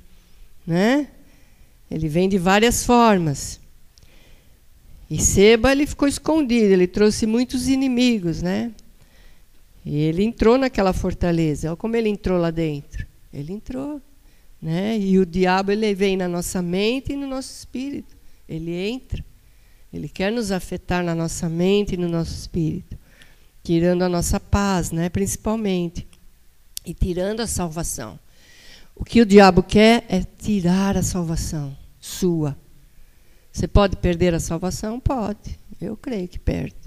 [0.65, 1.07] né?
[1.91, 3.59] Ele vem de várias formas.
[5.09, 8.71] E Seba ele ficou escondido, ele trouxe muitos inimigos, né?
[9.89, 11.69] E ele entrou naquela fortaleza.
[11.69, 13.07] Olha como ele entrou lá dentro.
[13.33, 13.99] Ele entrou,
[14.61, 14.95] né?
[14.99, 18.15] E o diabo ele vem na nossa mente e no nosso espírito.
[18.47, 19.25] Ele entra.
[19.91, 22.95] Ele quer nos afetar na nossa mente e no nosso espírito,
[23.63, 26.07] tirando a nossa paz, né, principalmente,
[26.85, 28.19] e tirando a salvação.
[28.95, 32.55] O que o diabo quer é tirar a salvação sua.
[33.51, 34.99] Você pode perder a salvação?
[34.99, 35.57] Pode.
[35.81, 36.78] Eu creio que perde.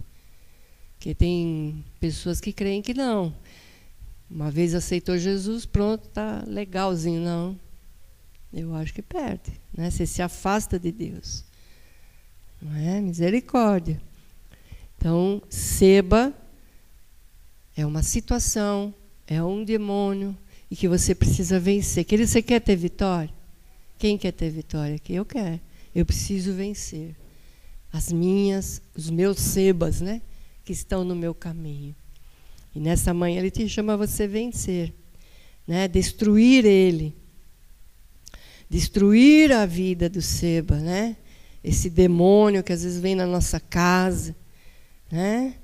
[1.02, 3.34] Porque tem pessoas que creem que não.
[4.30, 7.20] Uma vez aceitou Jesus, pronto, está legalzinho.
[7.20, 7.58] Não.
[8.54, 9.50] Eu acho que perde.
[9.76, 9.90] Né?
[9.90, 11.44] Você se afasta de Deus.
[12.62, 13.00] Não é?
[13.00, 14.00] Misericórdia.
[14.96, 16.32] Então, seba
[17.76, 18.94] é uma situação,
[19.26, 20.38] é um demônio
[20.70, 22.04] e que você precisa vencer.
[22.04, 23.34] Querido, você quer ter vitória?
[23.98, 25.14] Quem quer ter vitória aqui?
[25.14, 25.60] Eu quero.
[25.92, 27.16] Eu preciso vencer
[27.92, 30.22] as minhas, os meus sebas, né,
[30.64, 31.94] que estão no meu caminho.
[32.74, 34.92] E nessa manhã ele te chama a você vencer,
[35.66, 37.14] né, destruir ele,
[38.68, 41.16] destruir a vida do seba, né?
[41.62, 44.34] esse demônio que às vezes vem na nossa casa,
[45.10, 45.54] né?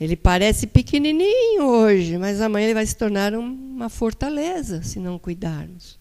[0.00, 5.98] Ele parece pequenininho hoje, mas amanhã ele vai se tornar uma fortaleza se não cuidarmos.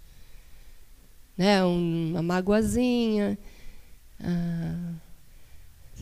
[1.37, 1.63] Né?
[1.63, 3.37] Uma magoazinha,
[4.19, 4.93] ah,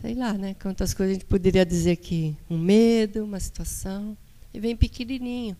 [0.00, 0.54] sei lá, né?
[0.54, 2.36] Quantas coisas a gente poderia dizer aqui.
[2.48, 4.16] Um medo, uma situação.
[4.52, 5.56] Ele vem pequenininho.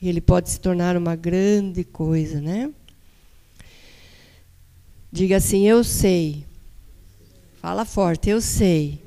[0.00, 2.72] E ele pode se tornar uma grande coisa, né?
[5.12, 6.46] Diga assim, eu sei
[7.60, 8.98] Fala forte, eu sei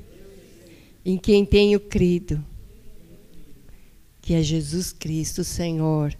[1.04, 2.42] em quem tenho crido,
[4.22, 6.16] que é Jesus Cristo, Senhor.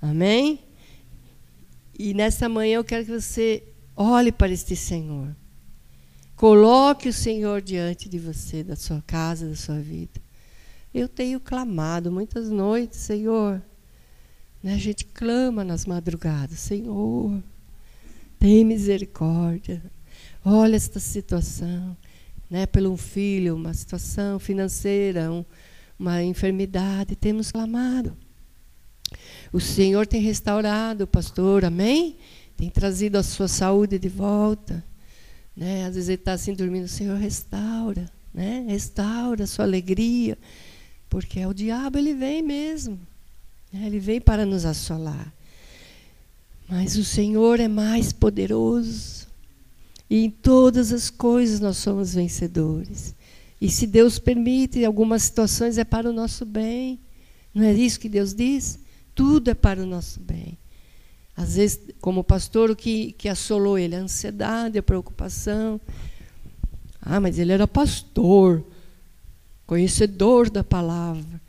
[0.00, 0.58] Amém?
[1.98, 3.62] E nessa manhã eu quero que você
[3.96, 5.34] olhe para este Senhor.
[6.40, 10.18] Coloque o Senhor diante de você, da sua casa, da sua vida.
[10.94, 13.60] Eu tenho clamado muitas noites, Senhor.
[14.62, 14.72] Né?
[14.72, 17.42] A gente clama nas madrugadas, Senhor,
[18.38, 19.82] tem misericórdia.
[20.42, 21.94] Olha esta situação,
[22.48, 22.64] né?
[22.64, 25.44] Pelo um filho, uma situação financeira, um,
[25.98, 28.16] uma enfermidade, temos clamado.
[29.52, 32.16] O Senhor tem restaurado o pastor, amém?
[32.56, 34.82] Tem trazido a sua saúde de volta.
[35.60, 35.84] Né?
[35.84, 38.64] Às vezes ele está assim dormindo, Senhor restaura, né?
[38.66, 40.38] restaura a sua alegria,
[41.10, 42.98] porque é o diabo, ele vem mesmo.
[43.70, 43.84] Né?
[43.84, 45.30] Ele vem para nos assolar.
[46.66, 49.28] Mas o Senhor é mais poderoso.
[50.08, 53.14] E em todas as coisas nós somos vencedores.
[53.60, 56.98] E se Deus permite, em algumas situações é para o nosso bem.
[57.52, 58.78] Não é isso que Deus diz?
[59.14, 60.56] Tudo é para o nosso bem.
[61.40, 63.96] Às vezes, como pastor, o que, que assolou ele?
[63.96, 65.80] A ansiedade, a preocupação.
[67.00, 68.62] Ah, mas ele era pastor,
[69.66, 71.40] conhecedor da palavra.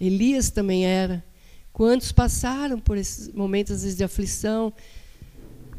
[0.00, 1.24] Elias também era.
[1.72, 4.72] Quantos passaram por esses momentos, às vezes, de aflição,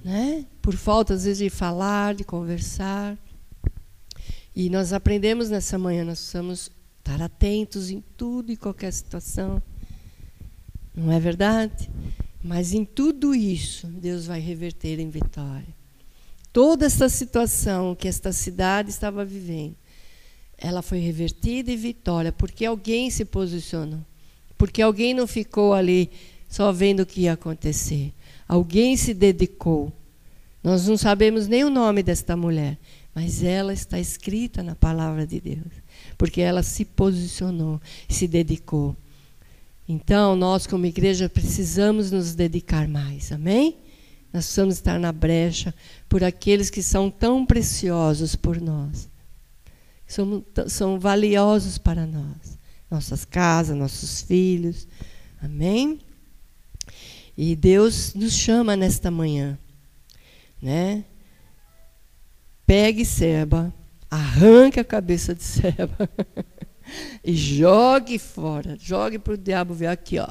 [0.03, 0.45] né?
[0.61, 3.17] por falta, às vezes, de falar, de conversar.
[4.53, 6.69] E nós aprendemos nessa manhã, nós precisamos
[6.99, 9.63] estar atentos em tudo e qualquer situação.
[10.93, 11.89] Não é verdade?
[12.43, 15.67] Mas em tudo isso, Deus vai reverter em vitória.
[16.51, 19.75] Toda essa situação que esta cidade estava vivendo,
[20.57, 24.01] ela foi revertida em vitória, porque alguém se posicionou.
[24.57, 26.09] Porque alguém não ficou ali
[26.47, 28.13] só vendo o que ia acontecer.
[28.47, 29.91] Alguém se dedicou.
[30.63, 32.77] Nós não sabemos nem o nome desta mulher,
[33.15, 35.71] mas ela está escrita na palavra de Deus,
[36.17, 38.95] porque ela se posicionou, se dedicou.
[39.91, 43.77] Então, nós, como igreja, precisamos nos dedicar mais, amém?
[44.31, 45.75] Nós precisamos estar na brecha
[46.07, 49.09] por aqueles que são tão preciosos por nós,
[50.07, 52.57] são, são valiosos para nós,
[52.89, 54.87] nossas casas, nossos filhos,
[55.41, 55.99] amém?
[57.37, 59.59] E Deus nos chama nesta manhã,
[60.61, 61.03] né?
[62.65, 63.73] Pegue Seba,
[64.09, 66.09] arranque a cabeça de Seba
[67.23, 70.27] e jogue fora, jogue para o diabo ver aqui, ó.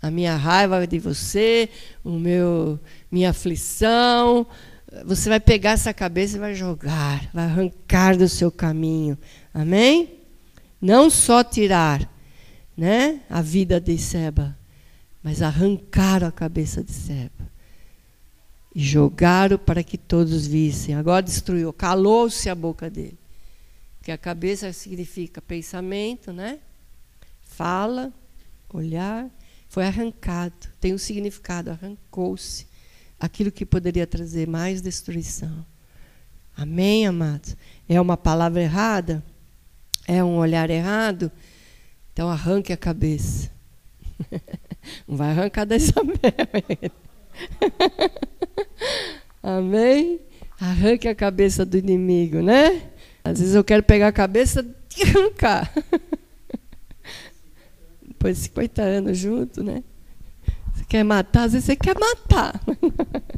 [0.00, 1.68] A minha raiva de você,
[2.02, 2.78] o meu,
[3.10, 4.46] minha aflição,
[5.06, 9.16] você vai pegar essa cabeça e vai jogar, vai arrancar do seu caminho.
[9.54, 10.14] Amém?
[10.80, 12.10] Não só tirar,
[12.76, 14.56] né, a vida de Seba,
[15.22, 17.52] mas arrancaram a cabeça de Seba.
[18.74, 20.94] e jogaram para que todos vissem.
[20.94, 23.18] Agora destruiu, calou-se a boca dele.
[24.02, 26.58] Porque a cabeça significa pensamento, né?
[27.40, 28.12] Fala,
[28.68, 29.30] olhar,
[29.68, 32.66] foi arrancado, tem um significado, arrancou-se
[33.20, 35.64] aquilo que poderia trazer mais destruição.
[36.56, 37.56] Amém, amados?
[37.88, 39.22] É uma palavra errada?
[40.08, 41.30] É um olhar errado?
[42.12, 43.52] Então arranque a cabeça.
[45.06, 46.16] Não vai arrancar da Isabel.
[49.40, 50.18] Amém?
[50.60, 52.90] Arranque a cabeça do inimigo, né?
[53.24, 54.66] Às vezes eu quero pegar a cabeça
[54.98, 55.72] e arrancar.
[58.06, 59.82] Depois de 50 anos junto, né?
[60.74, 62.60] Você quer matar, às vezes você quer matar.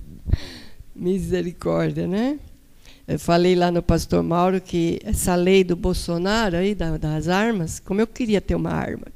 [0.94, 2.38] Misericórdia, né?
[3.06, 8.00] Eu falei lá no pastor Mauro que essa lei do Bolsonaro aí, das armas, como
[8.00, 9.06] eu queria ter uma arma.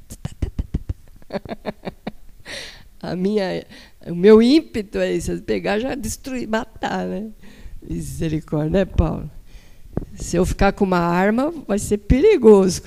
[3.01, 3.65] A minha,
[4.05, 7.29] o meu ímpeto é isso, pegar já destruir, matar, né?
[7.81, 9.31] Misericórdia, né, Paulo?
[10.15, 12.81] Se eu ficar com uma arma, vai ser perigoso.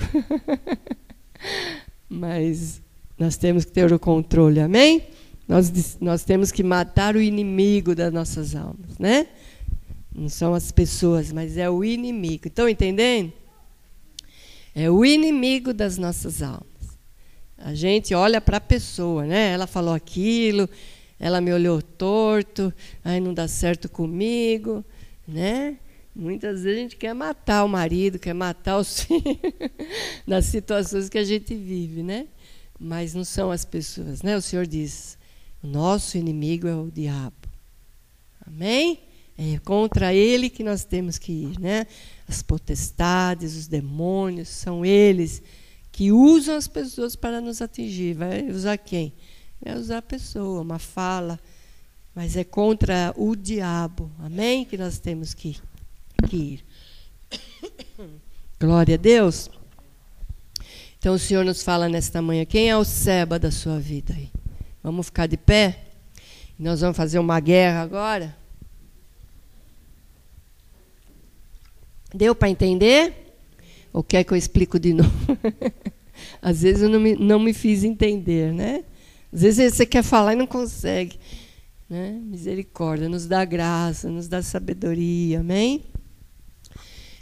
[2.09, 2.81] Mas
[3.17, 5.03] nós temos que ter o controle, amém?
[5.47, 9.27] Nós, nós temos que matar o inimigo das nossas almas, né?
[10.15, 12.47] Não são as pessoas, mas é o inimigo.
[12.47, 13.33] Estão entendendo?
[14.75, 16.63] É o inimigo das nossas almas.
[17.57, 19.51] A gente olha para a pessoa, né?
[19.51, 20.69] Ela falou aquilo,
[21.19, 24.83] ela me olhou torto, aí não dá certo comigo,
[25.27, 25.77] né?
[26.15, 29.37] Muitas vezes a gente quer matar o marido, quer matar os filhos,
[30.27, 32.27] nas situações que a gente vive, né?
[32.79, 34.37] Mas não são as pessoas, né?
[34.37, 35.17] O Senhor diz:
[35.63, 37.33] o nosso inimigo é o diabo.
[38.45, 38.99] Amém?
[39.37, 41.87] É contra ele que nós temos que ir, né?
[42.27, 45.41] As potestades, os demônios, são eles
[45.91, 48.15] que usam as pessoas para nos atingir.
[48.15, 49.13] Vai usar quem?
[49.63, 51.39] Vai usar a pessoa, uma fala.
[52.13, 54.11] Mas é contra o diabo.
[54.19, 54.65] Amém?
[54.65, 55.72] Que nós temos que, que
[56.31, 56.63] ir.
[58.59, 59.49] Glória a Deus.
[60.97, 64.15] Então o Senhor nos fala nesta manhã: quem é o Seba da sua vida?
[64.81, 65.79] Vamos ficar de pé?
[66.57, 68.35] Nós vamos fazer uma guerra agora?
[72.13, 73.35] Deu para entender?
[73.91, 75.11] Ou quer que eu explico de novo?
[76.41, 78.83] Às vezes eu não me, não me fiz entender, né?
[79.31, 81.19] Às vezes você quer falar e não consegue.
[81.89, 82.11] Né?
[82.23, 85.83] Misericórdia, nos dá graça, nos dá sabedoria, amém?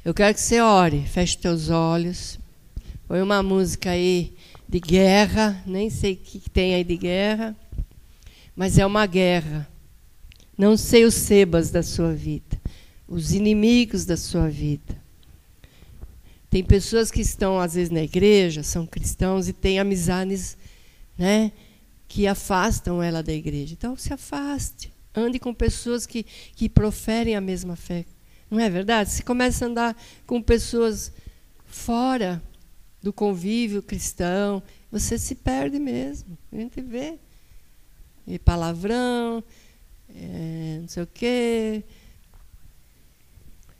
[0.03, 2.39] Eu quero que você ore, feche teus olhos.
[3.07, 4.33] Põe uma música aí
[4.67, 7.55] de guerra, nem sei o que tem aí de guerra,
[8.55, 9.69] mas é uma guerra.
[10.57, 12.59] Não sei os sebas da sua vida,
[13.07, 14.99] os inimigos da sua vida.
[16.49, 20.57] Tem pessoas que estão, às vezes, na igreja, são cristãos e têm amizades
[21.15, 21.51] né,
[22.07, 23.73] que afastam ela da igreja.
[23.73, 24.91] Então, se afaste.
[25.13, 26.25] Ande com pessoas que,
[26.55, 28.03] que proferem a mesma fé.
[28.51, 29.09] Não é verdade?
[29.09, 29.97] Se começa a andar
[30.27, 31.13] com pessoas
[31.65, 32.43] fora
[33.01, 36.37] do convívio cristão, você se perde mesmo.
[36.51, 37.17] A gente vê.
[38.27, 39.41] E palavrão,
[40.13, 41.81] é, não sei o quê.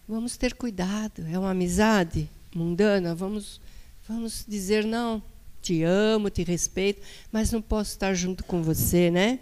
[0.08, 1.28] Vamos ter cuidado.
[1.28, 3.14] É uma amizade mundana.
[3.14, 3.60] Vamos,
[4.08, 5.22] vamos dizer não.
[5.62, 7.02] Te amo, te respeito,
[7.32, 9.42] mas não posso estar junto com você, né?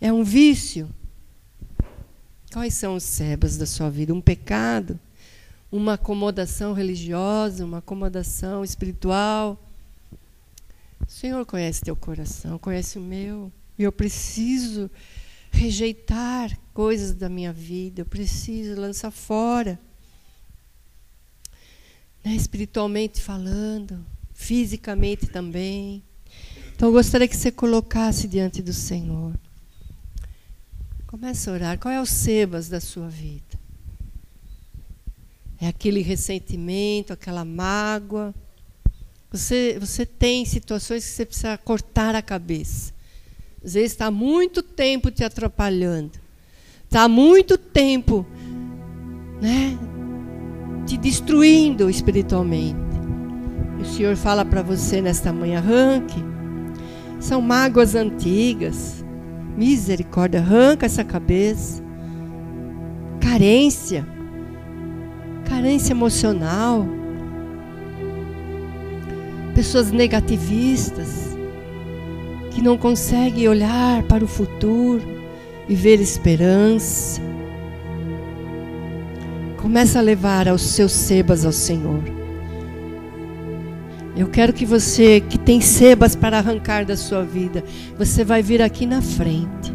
[0.00, 0.88] É um vício.
[2.54, 4.14] Quais são os sebas da sua vida?
[4.14, 4.98] Um pecado?
[5.74, 9.60] uma acomodação religiosa, uma acomodação espiritual.
[11.04, 13.50] O Senhor conhece teu coração, conhece o meu.
[13.76, 14.88] E eu preciso
[15.50, 19.76] rejeitar coisas da minha vida, eu preciso lançar fora.
[22.24, 26.04] Né, espiritualmente falando, fisicamente também.
[26.72, 29.34] Então eu gostaria que você colocasse diante do Senhor.
[31.14, 31.78] Comece a orar.
[31.78, 33.56] Qual é o sebas da sua vida?
[35.60, 38.34] É aquele ressentimento, aquela mágoa.
[39.30, 42.92] Você, você tem situações que você precisa cortar a cabeça.
[43.64, 46.18] Às vezes está muito tempo te atrapalhando.
[46.82, 48.26] Está muito tempo
[49.40, 49.78] né,
[50.84, 52.74] te destruindo espiritualmente.
[53.80, 56.18] O Senhor fala para você nesta manhã: arranque.
[57.20, 59.03] São mágoas antigas.
[59.56, 61.82] Misericórdia, arranca essa cabeça.
[63.20, 64.06] Carência
[65.44, 66.86] carência emocional,
[69.54, 71.36] pessoas negativistas,
[72.50, 75.02] que não conseguem olhar para o futuro
[75.68, 77.20] e ver esperança.
[79.56, 82.02] Começa a levar aos seus sebas ao Senhor.
[84.16, 87.64] Eu quero que você que tem sebas para arrancar da sua vida,
[87.98, 89.74] você vai vir aqui na frente.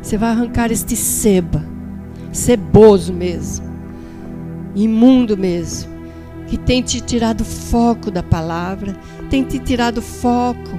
[0.00, 1.62] Você vai arrancar este seba,
[2.32, 3.66] ceboso mesmo,
[4.74, 5.90] imundo mesmo,
[6.46, 8.96] que tem te tirado foco da palavra,
[9.28, 10.78] tem te tirado foco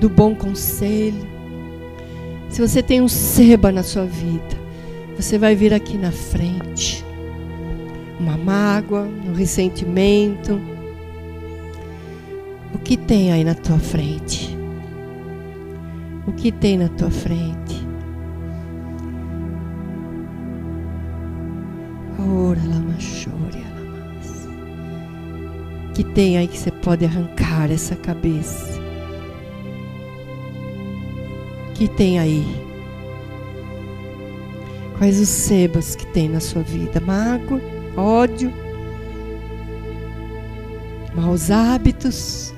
[0.00, 1.26] do bom conselho.
[2.48, 4.56] Se você tem um seba na sua vida,
[5.16, 7.04] você vai vir aqui na frente.
[8.20, 10.77] Uma mágoa, um ressentimento.
[12.88, 14.56] Que tem aí na tua frente?
[16.26, 17.86] O que tem na tua frente?
[22.18, 23.62] Ora, lama chore,
[25.94, 28.80] Que tem aí que você pode arrancar essa cabeça?
[31.74, 32.42] Que tem aí?
[34.96, 37.00] Quais os sebas que tem na sua vida?
[37.00, 37.60] Mágoa,
[37.94, 38.50] ódio,
[41.14, 42.56] maus hábitos.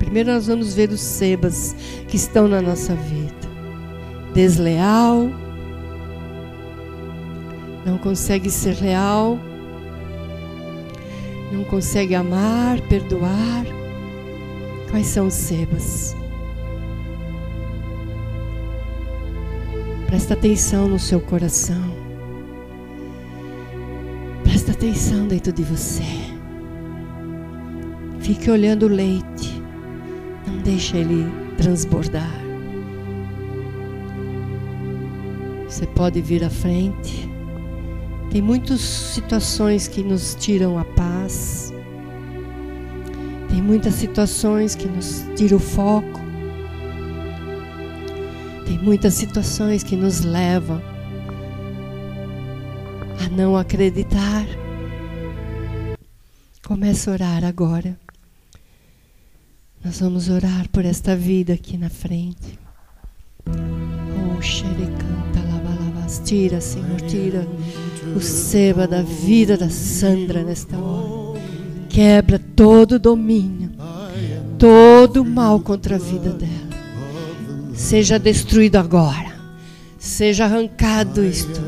[0.00, 1.76] Primeiro nós vamos ver os sebas
[2.08, 3.32] que estão na nossa vida.
[4.34, 5.30] Desleal,
[7.84, 9.38] não consegue ser real,
[11.52, 13.64] não consegue amar, perdoar.
[14.90, 16.16] Quais são os sebas?
[20.06, 21.94] Presta atenção no seu coração.
[24.42, 26.02] Presta atenção dentro de você.
[28.18, 29.29] Fique olhando o leite.
[30.70, 32.30] Não deixe ele transbordar.
[35.68, 37.28] Você pode vir à frente.
[38.30, 41.74] Tem muitas situações que nos tiram a paz.
[43.48, 46.20] Tem muitas situações que nos tiram o foco.
[48.64, 50.80] Tem muitas situações que nos levam
[53.26, 54.46] a não acreditar.
[56.64, 57.98] Comece a orar agora.
[59.84, 62.58] Nós vamos orar por esta vida aqui na frente.
[63.46, 64.30] Oh.
[66.30, 67.46] Tira, Senhor, tira
[68.16, 71.40] o seba da vida da Sandra nesta hora.
[71.88, 73.70] Quebra todo domínio,
[74.58, 76.52] todo mal contra a vida dela.
[77.74, 79.34] Seja destruído agora.
[79.98, 81.60] Seja arrancado isto.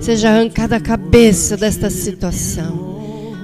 [0.00, 2.99] Seja arrancada a cabeça desta situação.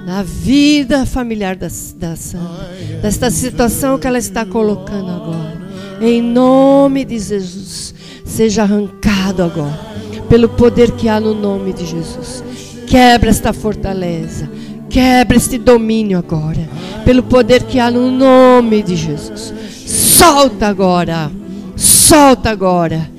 [0.07, 2.71] Na vida familiar da, da Sandra.
[3.03, 5.67] Desta situação que ela está colocando agora.
[6.01, 7.95] Em nome de Jesus.
[8.25, 9.97] Seja arrancado agora
[10.29, 12.43] pelo poder que há no nome de Jesus.
[12.87, 14.49] Quebra esta fortaleza,
[14.89, 16.69] quebra este domínio agora,
[17.05, 19.53] pelo poder que há no nome de Jesus.
[19.87, 21.31] Solta agora,
[21.77, 23.11] solta agora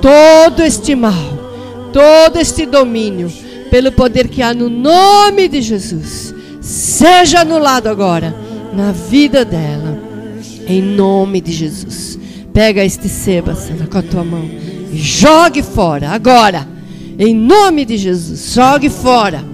[0.00, 1.14] todo este mal,
[1.92, 3.32] todo este domínio,
[3.70, 6.33] pelo poder que há no nome de Jesus.
[6.64, 8.34] Seja anulado agora
[8.72, 9.98] na vida dela,
[10.66, 12.18] em nome de Jesus.
[12.52, 14.48] Pega este seba, Sandra, com a tua mão
[14.94, 16.66] Jogue fora, agora.
[17.18, 18.54] Em nome de Jesus.
[18.54, 19.44] Jogue fora.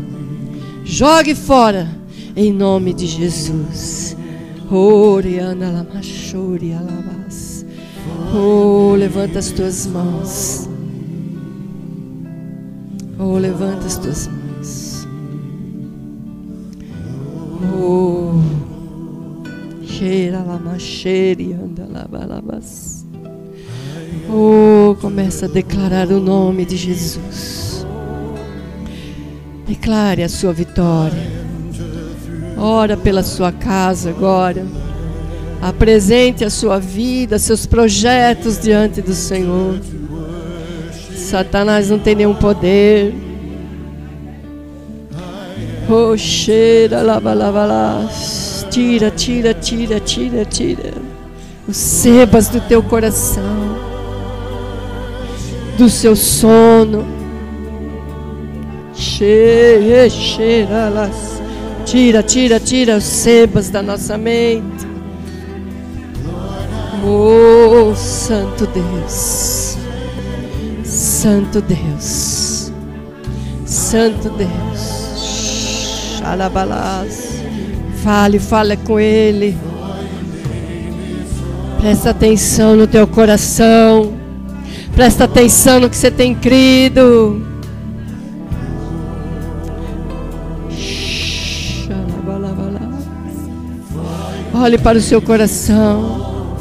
[0.85, 1.89] Jogue fora.
[2.37, 4.17] Em nome de Jesus.
[8.35, 10.69] Oh, levanta as tuas mãos.
[13.19, 14.40] Oh, levanta as tuas mãos.
[17.63, 18.41] Oh,
[19.85, 20.45] cheira.
[24.29, 27.87] Oh, começa a declarar o nome de Jesus.
[29.67, 31.41] Declare a sua vitória.
[32.57, 34.67] Ora pela sua casa agora.
[35.61, 39.79] Apresente a sua vida, seus projetos diante do Senhor.
[41.15, 43.30] Satanás não tem nenhum poder.
[45.93, 48.09] Oh, cheira, lava, lava, lava.
[48.71, 50.95] Tira, tira, tira, tira, tira.
[51.67, 53.91] Os sebas do teu coração
[55.81, 57.07] do seu sono.
[61.87, 64.87] Tira, tira, tira os sebas da nossa mente.
[67.03, 69.79] Oh, Santo Deus,
[70.85, 72.71] Santo Deus,
[73.65, 74.90] Santo Deus.
[76.31, 77.43] Xalabalás.
[78.05, 79.59] Fale, fale com Ele.
[81.81, 84.13] Presta atenção no teu coração.
[84.95, 87.45] Presta atenção no que você tem crido.
[94.55, 96.57] Olhe para o seu coração.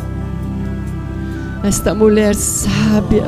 [1.63, 3.25] Esta mulher sábia.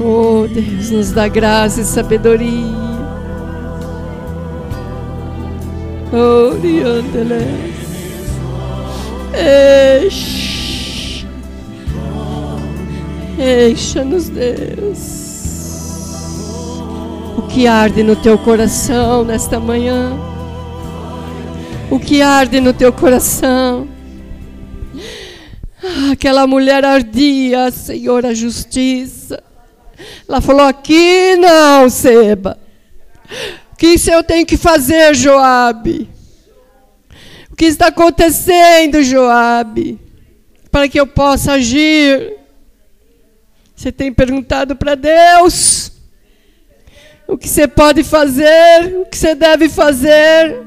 [0.00, 2.87] Oh, Deus, nos dá graça e sabedoria.
[6.10, 7.88] Oh, Dianteles.
[13.38, 15.18] Encha-nos, Deus.
[17.36, 20.12] O que arde no teu coração nesta manhã?
[21.90, 23.86] O que arde no teu coração?
[26.10, 29.42] Aquela mulher ardia, Senhor, a justiça.
[30.28, 32.58] Ela falou: aqui não, Seba.
[33.78, 36.10] Que isso eu tenho que fazer, Joabe?
[37.48, 40.00] O que está acontecendo, Joabe?
[40.68, 42.36] Para que eu possa agir.
[43.76, 45.92] Você tem perguntado para Deus
[47.28, 50.60] o que você pode fazer, o que você deve fazer.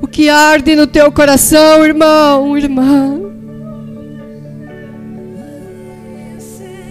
[0.00, 3.20] O que arde no teu coração, irmão, irmã.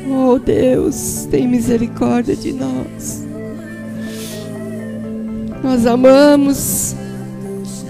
[0.09, 3.32] Oh Deus, tem misericórdia de nós.
[5.73, 6.95] Nós amamos,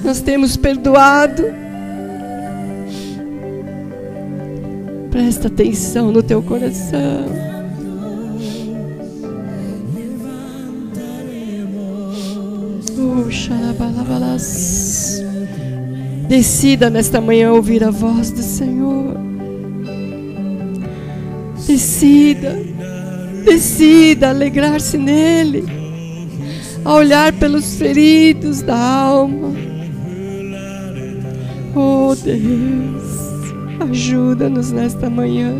[0.05, 1.43] nós temos perdoado.
[5.11, 7.25] Presta atenção no teu coração.
[16.29, 19.17] Decida nesta manhã ouvir a voz do Senhor.
[21.67, 22.57] Decida,
[23.43, 25.82] decida alegrar-se nele,
[26.85, 29.53] a olhar pelos feridos da alma.
[31.75, 35.53] Oh Deus, ajuda-nos nesta manhã.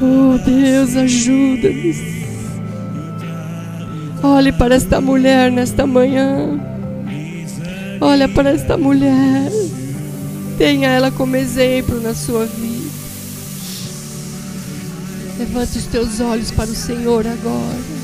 [0.00, 1.96] Oh Deus, ajuda-nos.
[4.22, 6.58] Olhe para esta mulher nesta manhã.
[8.00, 9.50] Olha para esta mulher.
[10.58, 12.86] Tenha ela como exemplo na sua vida.
[15.38, 17.95] Levante os teus olhos para o Senhor agora.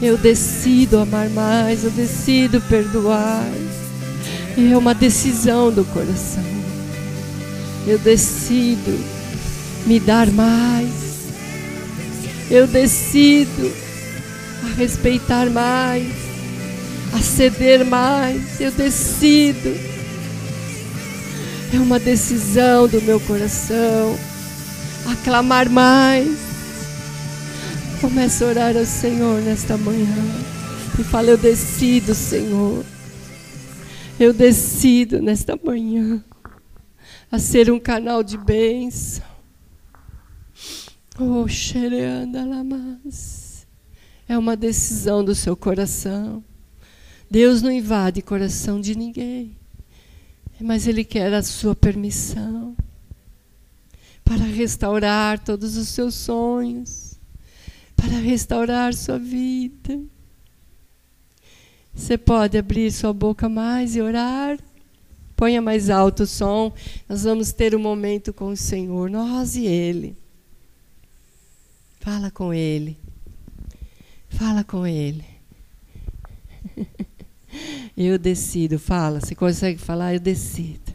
[0.00, 3.50] Eu decido amar mais, eu decido perdoar.
[4.56, 6.44] E é uma decisão do coração.
[7.86, 8.98] Eu decido
[9.86, 10.88] me dar mais.
[12.50, 13.72] Eu decido
[14.64, 16.06] a respeitar mais,
[17.12, 18.60] a ceder mais.
[18.60, 19.76] Eu decido.
[21.74, 24.18] É uma decisão do meu coração
[25.06, 26.47] a clamar mais.
[28.00, 30.06] Comece a orar ao Senhor nesta manhã.
[30.98, 32.84] E fala: Eu decido, Senhor.
[34.20, 36.22] Eu decido nesta manhã
[37.30, 39.24] a ser um canal de bênção.
[41.18, 41.46] Oh,
[42.32, 43.66] lamas.
[44.28, 46.44] É uma decisão do seu coração.
[47.30, 49.56] Deus não invade coração de ninguém.
[50.60, 52.76] Mas Ele quer a sua permissão
[54.24, 57.07] para restaurar todos os seus sonhos,
[57.98, 60.00] para restaurar sua vida.
[61.92, 64.56] Você pode abrir sua boca mais e orar.
[65.34, 66.72] Ponha mais alto o som.
[67.08, 70.16] Nós vamos ter um momento com o Senhor, nós e Ele.
[71.98, 72.96] Fala com Ele.
[74.28, 75.24] Fala com Ele.
[77.96, 79.20] Eu decido, fala.
[79.20, 80.14] Você consegue falar?
[80.14, 80.92] Eu decido.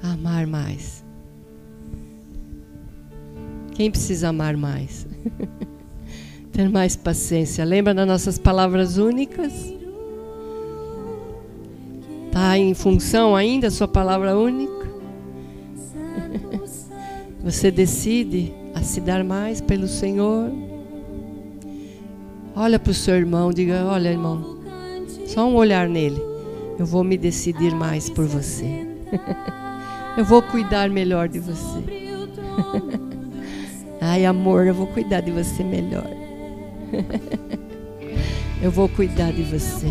[0.00, 1.04] Amar mais.
[3.74, 5.04] Quem precisa amar mais?
[6.56, 7.62] Ter mais paciência.
[7.66, 9.52] Lembra das nossas palavras únicas?
[12.28, 14.88] Está em função ainda a sua palavra única?
[17.44, 20.50] Você decide a se dar mais pelo Senhor?
[22.56, 24.56] Olha para o seu irmão, diga: Olha, irmão,
[25.26, 26.22] só um olhar nele.
[26.78, 28.64] Eu vou me decidir mais por você.
[30.16, 31.84] Eu vou cuidar melhor de você.
[34.00, 36.25] Ai, amor, eu vou cuidar de você melhor.
[38.62, 39.86] eu vou cuidar de você.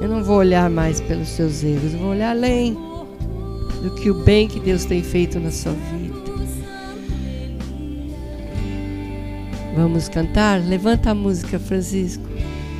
[0.00, 2.76] Eu não vou olhar mais pelos seus erros, eu vou olhar além
[3.82, 6.22] do que o bem que Deus tem feito na sua vida.
[9.76, 10.60] Vamos cantar?
[10.60, 12.24] Levanta a música, Francisco,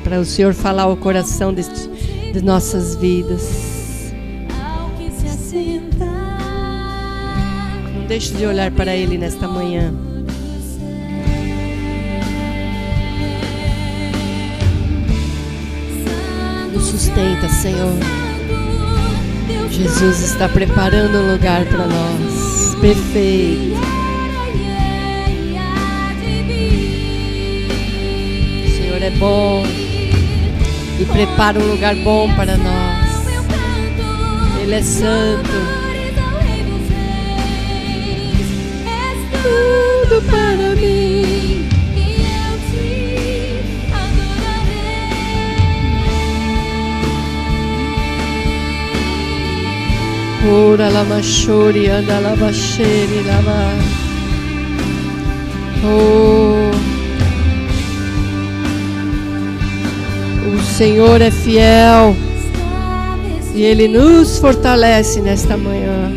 [0.03, 1.89] para o Senhor falar ao coração deste,
[2.31, 3.73] de nossas vidas.
[8.13, 10.12] deixe de olhar para Ele nesta manhã.
[16.93, 17.97] Sustenta, Senhor.
[19.71, 22.75] Jesus está preparando um lugar para nós.
[22.79, 23.75] Perfeito.
[28.65, 29.63] O Senhor é bom
[30.99, 33.25] e prepara um lugar bom para nós.
[34.61, 35.82] Ele é santo.
[50.45, 53.69] Ora lama chori anda lava xeri lava.
[55.85, 56.71] Oh.
[60.53, 62.13] O Senhor é fiel
[63.55, 66.11] e Ele nos fortalece nesta manhã.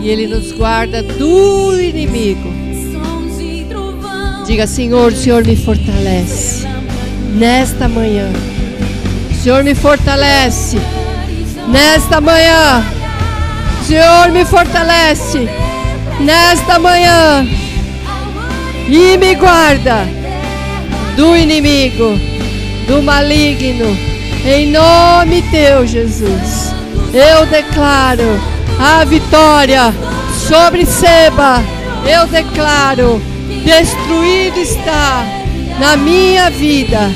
[0.00, 2.52] E Ele nos guarda do inimigo.
[4.46, 6.68] Diga, Senhor, o Senhor me fortalece
[7.34, 8.30] nesta manhã.
[9.30, 10.78] O Senhor me fortalece
[11.68, 12.97] nesta manhã.
[13.88, 15.48] Senhor me fortalece
[16.20, 17.48] nesta manhã
[18.86, 20.06] e me guarda
[21.16, 22.12] do inimigo,
[22.86, 23.96] do maligno,
[24.44, 26.74] em nome teu, Jesus.
[27.14, 28.38] Eu declaro
[28.78, 29.94] a vitória
[30.46, 31.62] sobre Seba.
[32.06, 33.22] Eu declaro:
[33.64, 35.24] destruído está
[35.80, 37.10] na minha vida,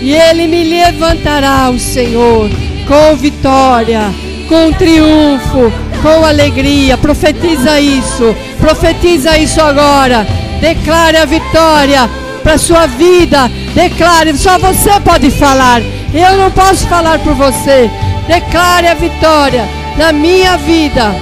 [0.00, 2.48] e Ele me levantará, o Senhor,
[2.86, 4.14] com vitória,
[4.48, 5.72] com triunfo,
[6.04, 6.98] com alegria.
[6.98, 10.26] Profetiza isso, profetiza isso agora.
[10.60, 12.10] Declare a vitória
[12.42, 13.50] para sua vida.
[13.74, 15.80] Declare, só você pode falar.
[16.12, 17.90] Eu não posso falar por você.
[18.28, 21.14] Declare a vitória na minha vida.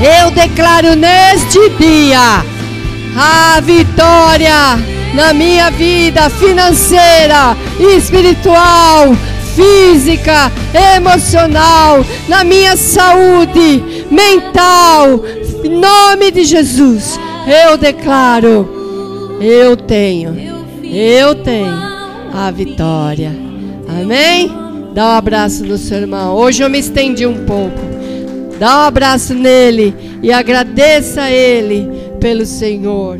[0.00, 2.42] Eu declaro neste dia
[3.14, 4.78] a vitória
[5.12, 9.14] na minha vida financeira, espiritual,
[9.58, 10.52] física,
[10.94, 15.20] emocional, na minha saúde mental.
[15.64, 17.18] Em nome de Jesus,
[17.66, 20.36] eu declaro: eu tenho,
[20.84, 21.88] eu tenho
[22.32, 23.32] a vitória.
[23.88, 24.48] Amém?
[24.94, 26.36] Dá um abraço no seu irmão.
[26.36, 27.80] Hoje eu me estendi um pouco.
[28.60, 31.88] Dá um abraço nele e agradeça a ele
[32.20, 33.18] pelo Senhor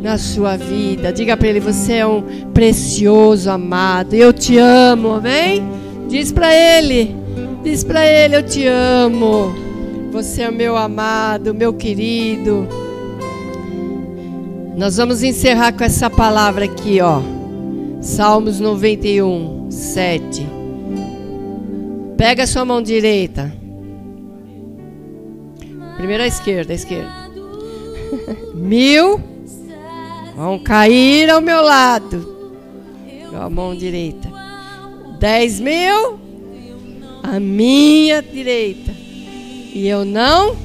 [0.00, 1.12] na sua vida.
[1.12, 2.22] Diga para ele: você é um
[2.54, 4.14] precioso amado.
[4.14, 5.79] Eu te amo, amém?
[6.10, 7.14] Diz para ele,
[7.62, 9.54] diz para ele: eu te amo.
[10.10, 12.66] Você é meu amado, meu querido.
[14.76, 17.20] Nós vamos encerrar com essa palavra aqui, ó.
[18.00, 20.46] Salmos 91, 7.
[22.16, 23.52] Pega a sua mão direita.
[25.96, 27.30] Primeiro a esquerda, a esquerda.
[28.54, 29.20] Mil
[30.34, 32.36] vão cair ao meu lado.
[33.32, 34.29] A mão direita.
[35.20, 36.18] Dez mil
[37.22, 38.90] à minha direita.
[38.90, 40.56] E eu não,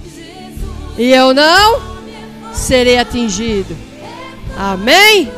[0.98, 1.82] e eu não
[2.54, 3.76] serei atingido.
[4.58, 5.30] Amém?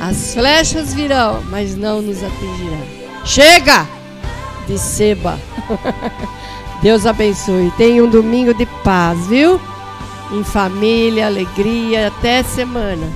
[0.00, 2.82] As flechas virão, mas não nos atingirão.
[3.24, 3.86] Chega
[4.66, 4.74] de.
[6.82, 7.72] Deus abençoe.
[7.76, 9.60] Tenha um domingo de paz, viu?
[10.32, 13.06] Em família, alegria, até semana.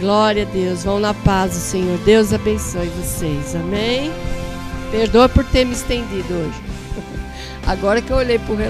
[0.00, 0.82] Glória a Deus.
[0.82, 1.98] Vão na paz do Senhor.
[1.98, 3.54] Deus abençoe vocês.
[3.54, 4.10] Amém?
[4.90, 6.60] Perdoa por ter me estendido hoje.
[7.66, 8.68] Agora que eu olhei para o relógio.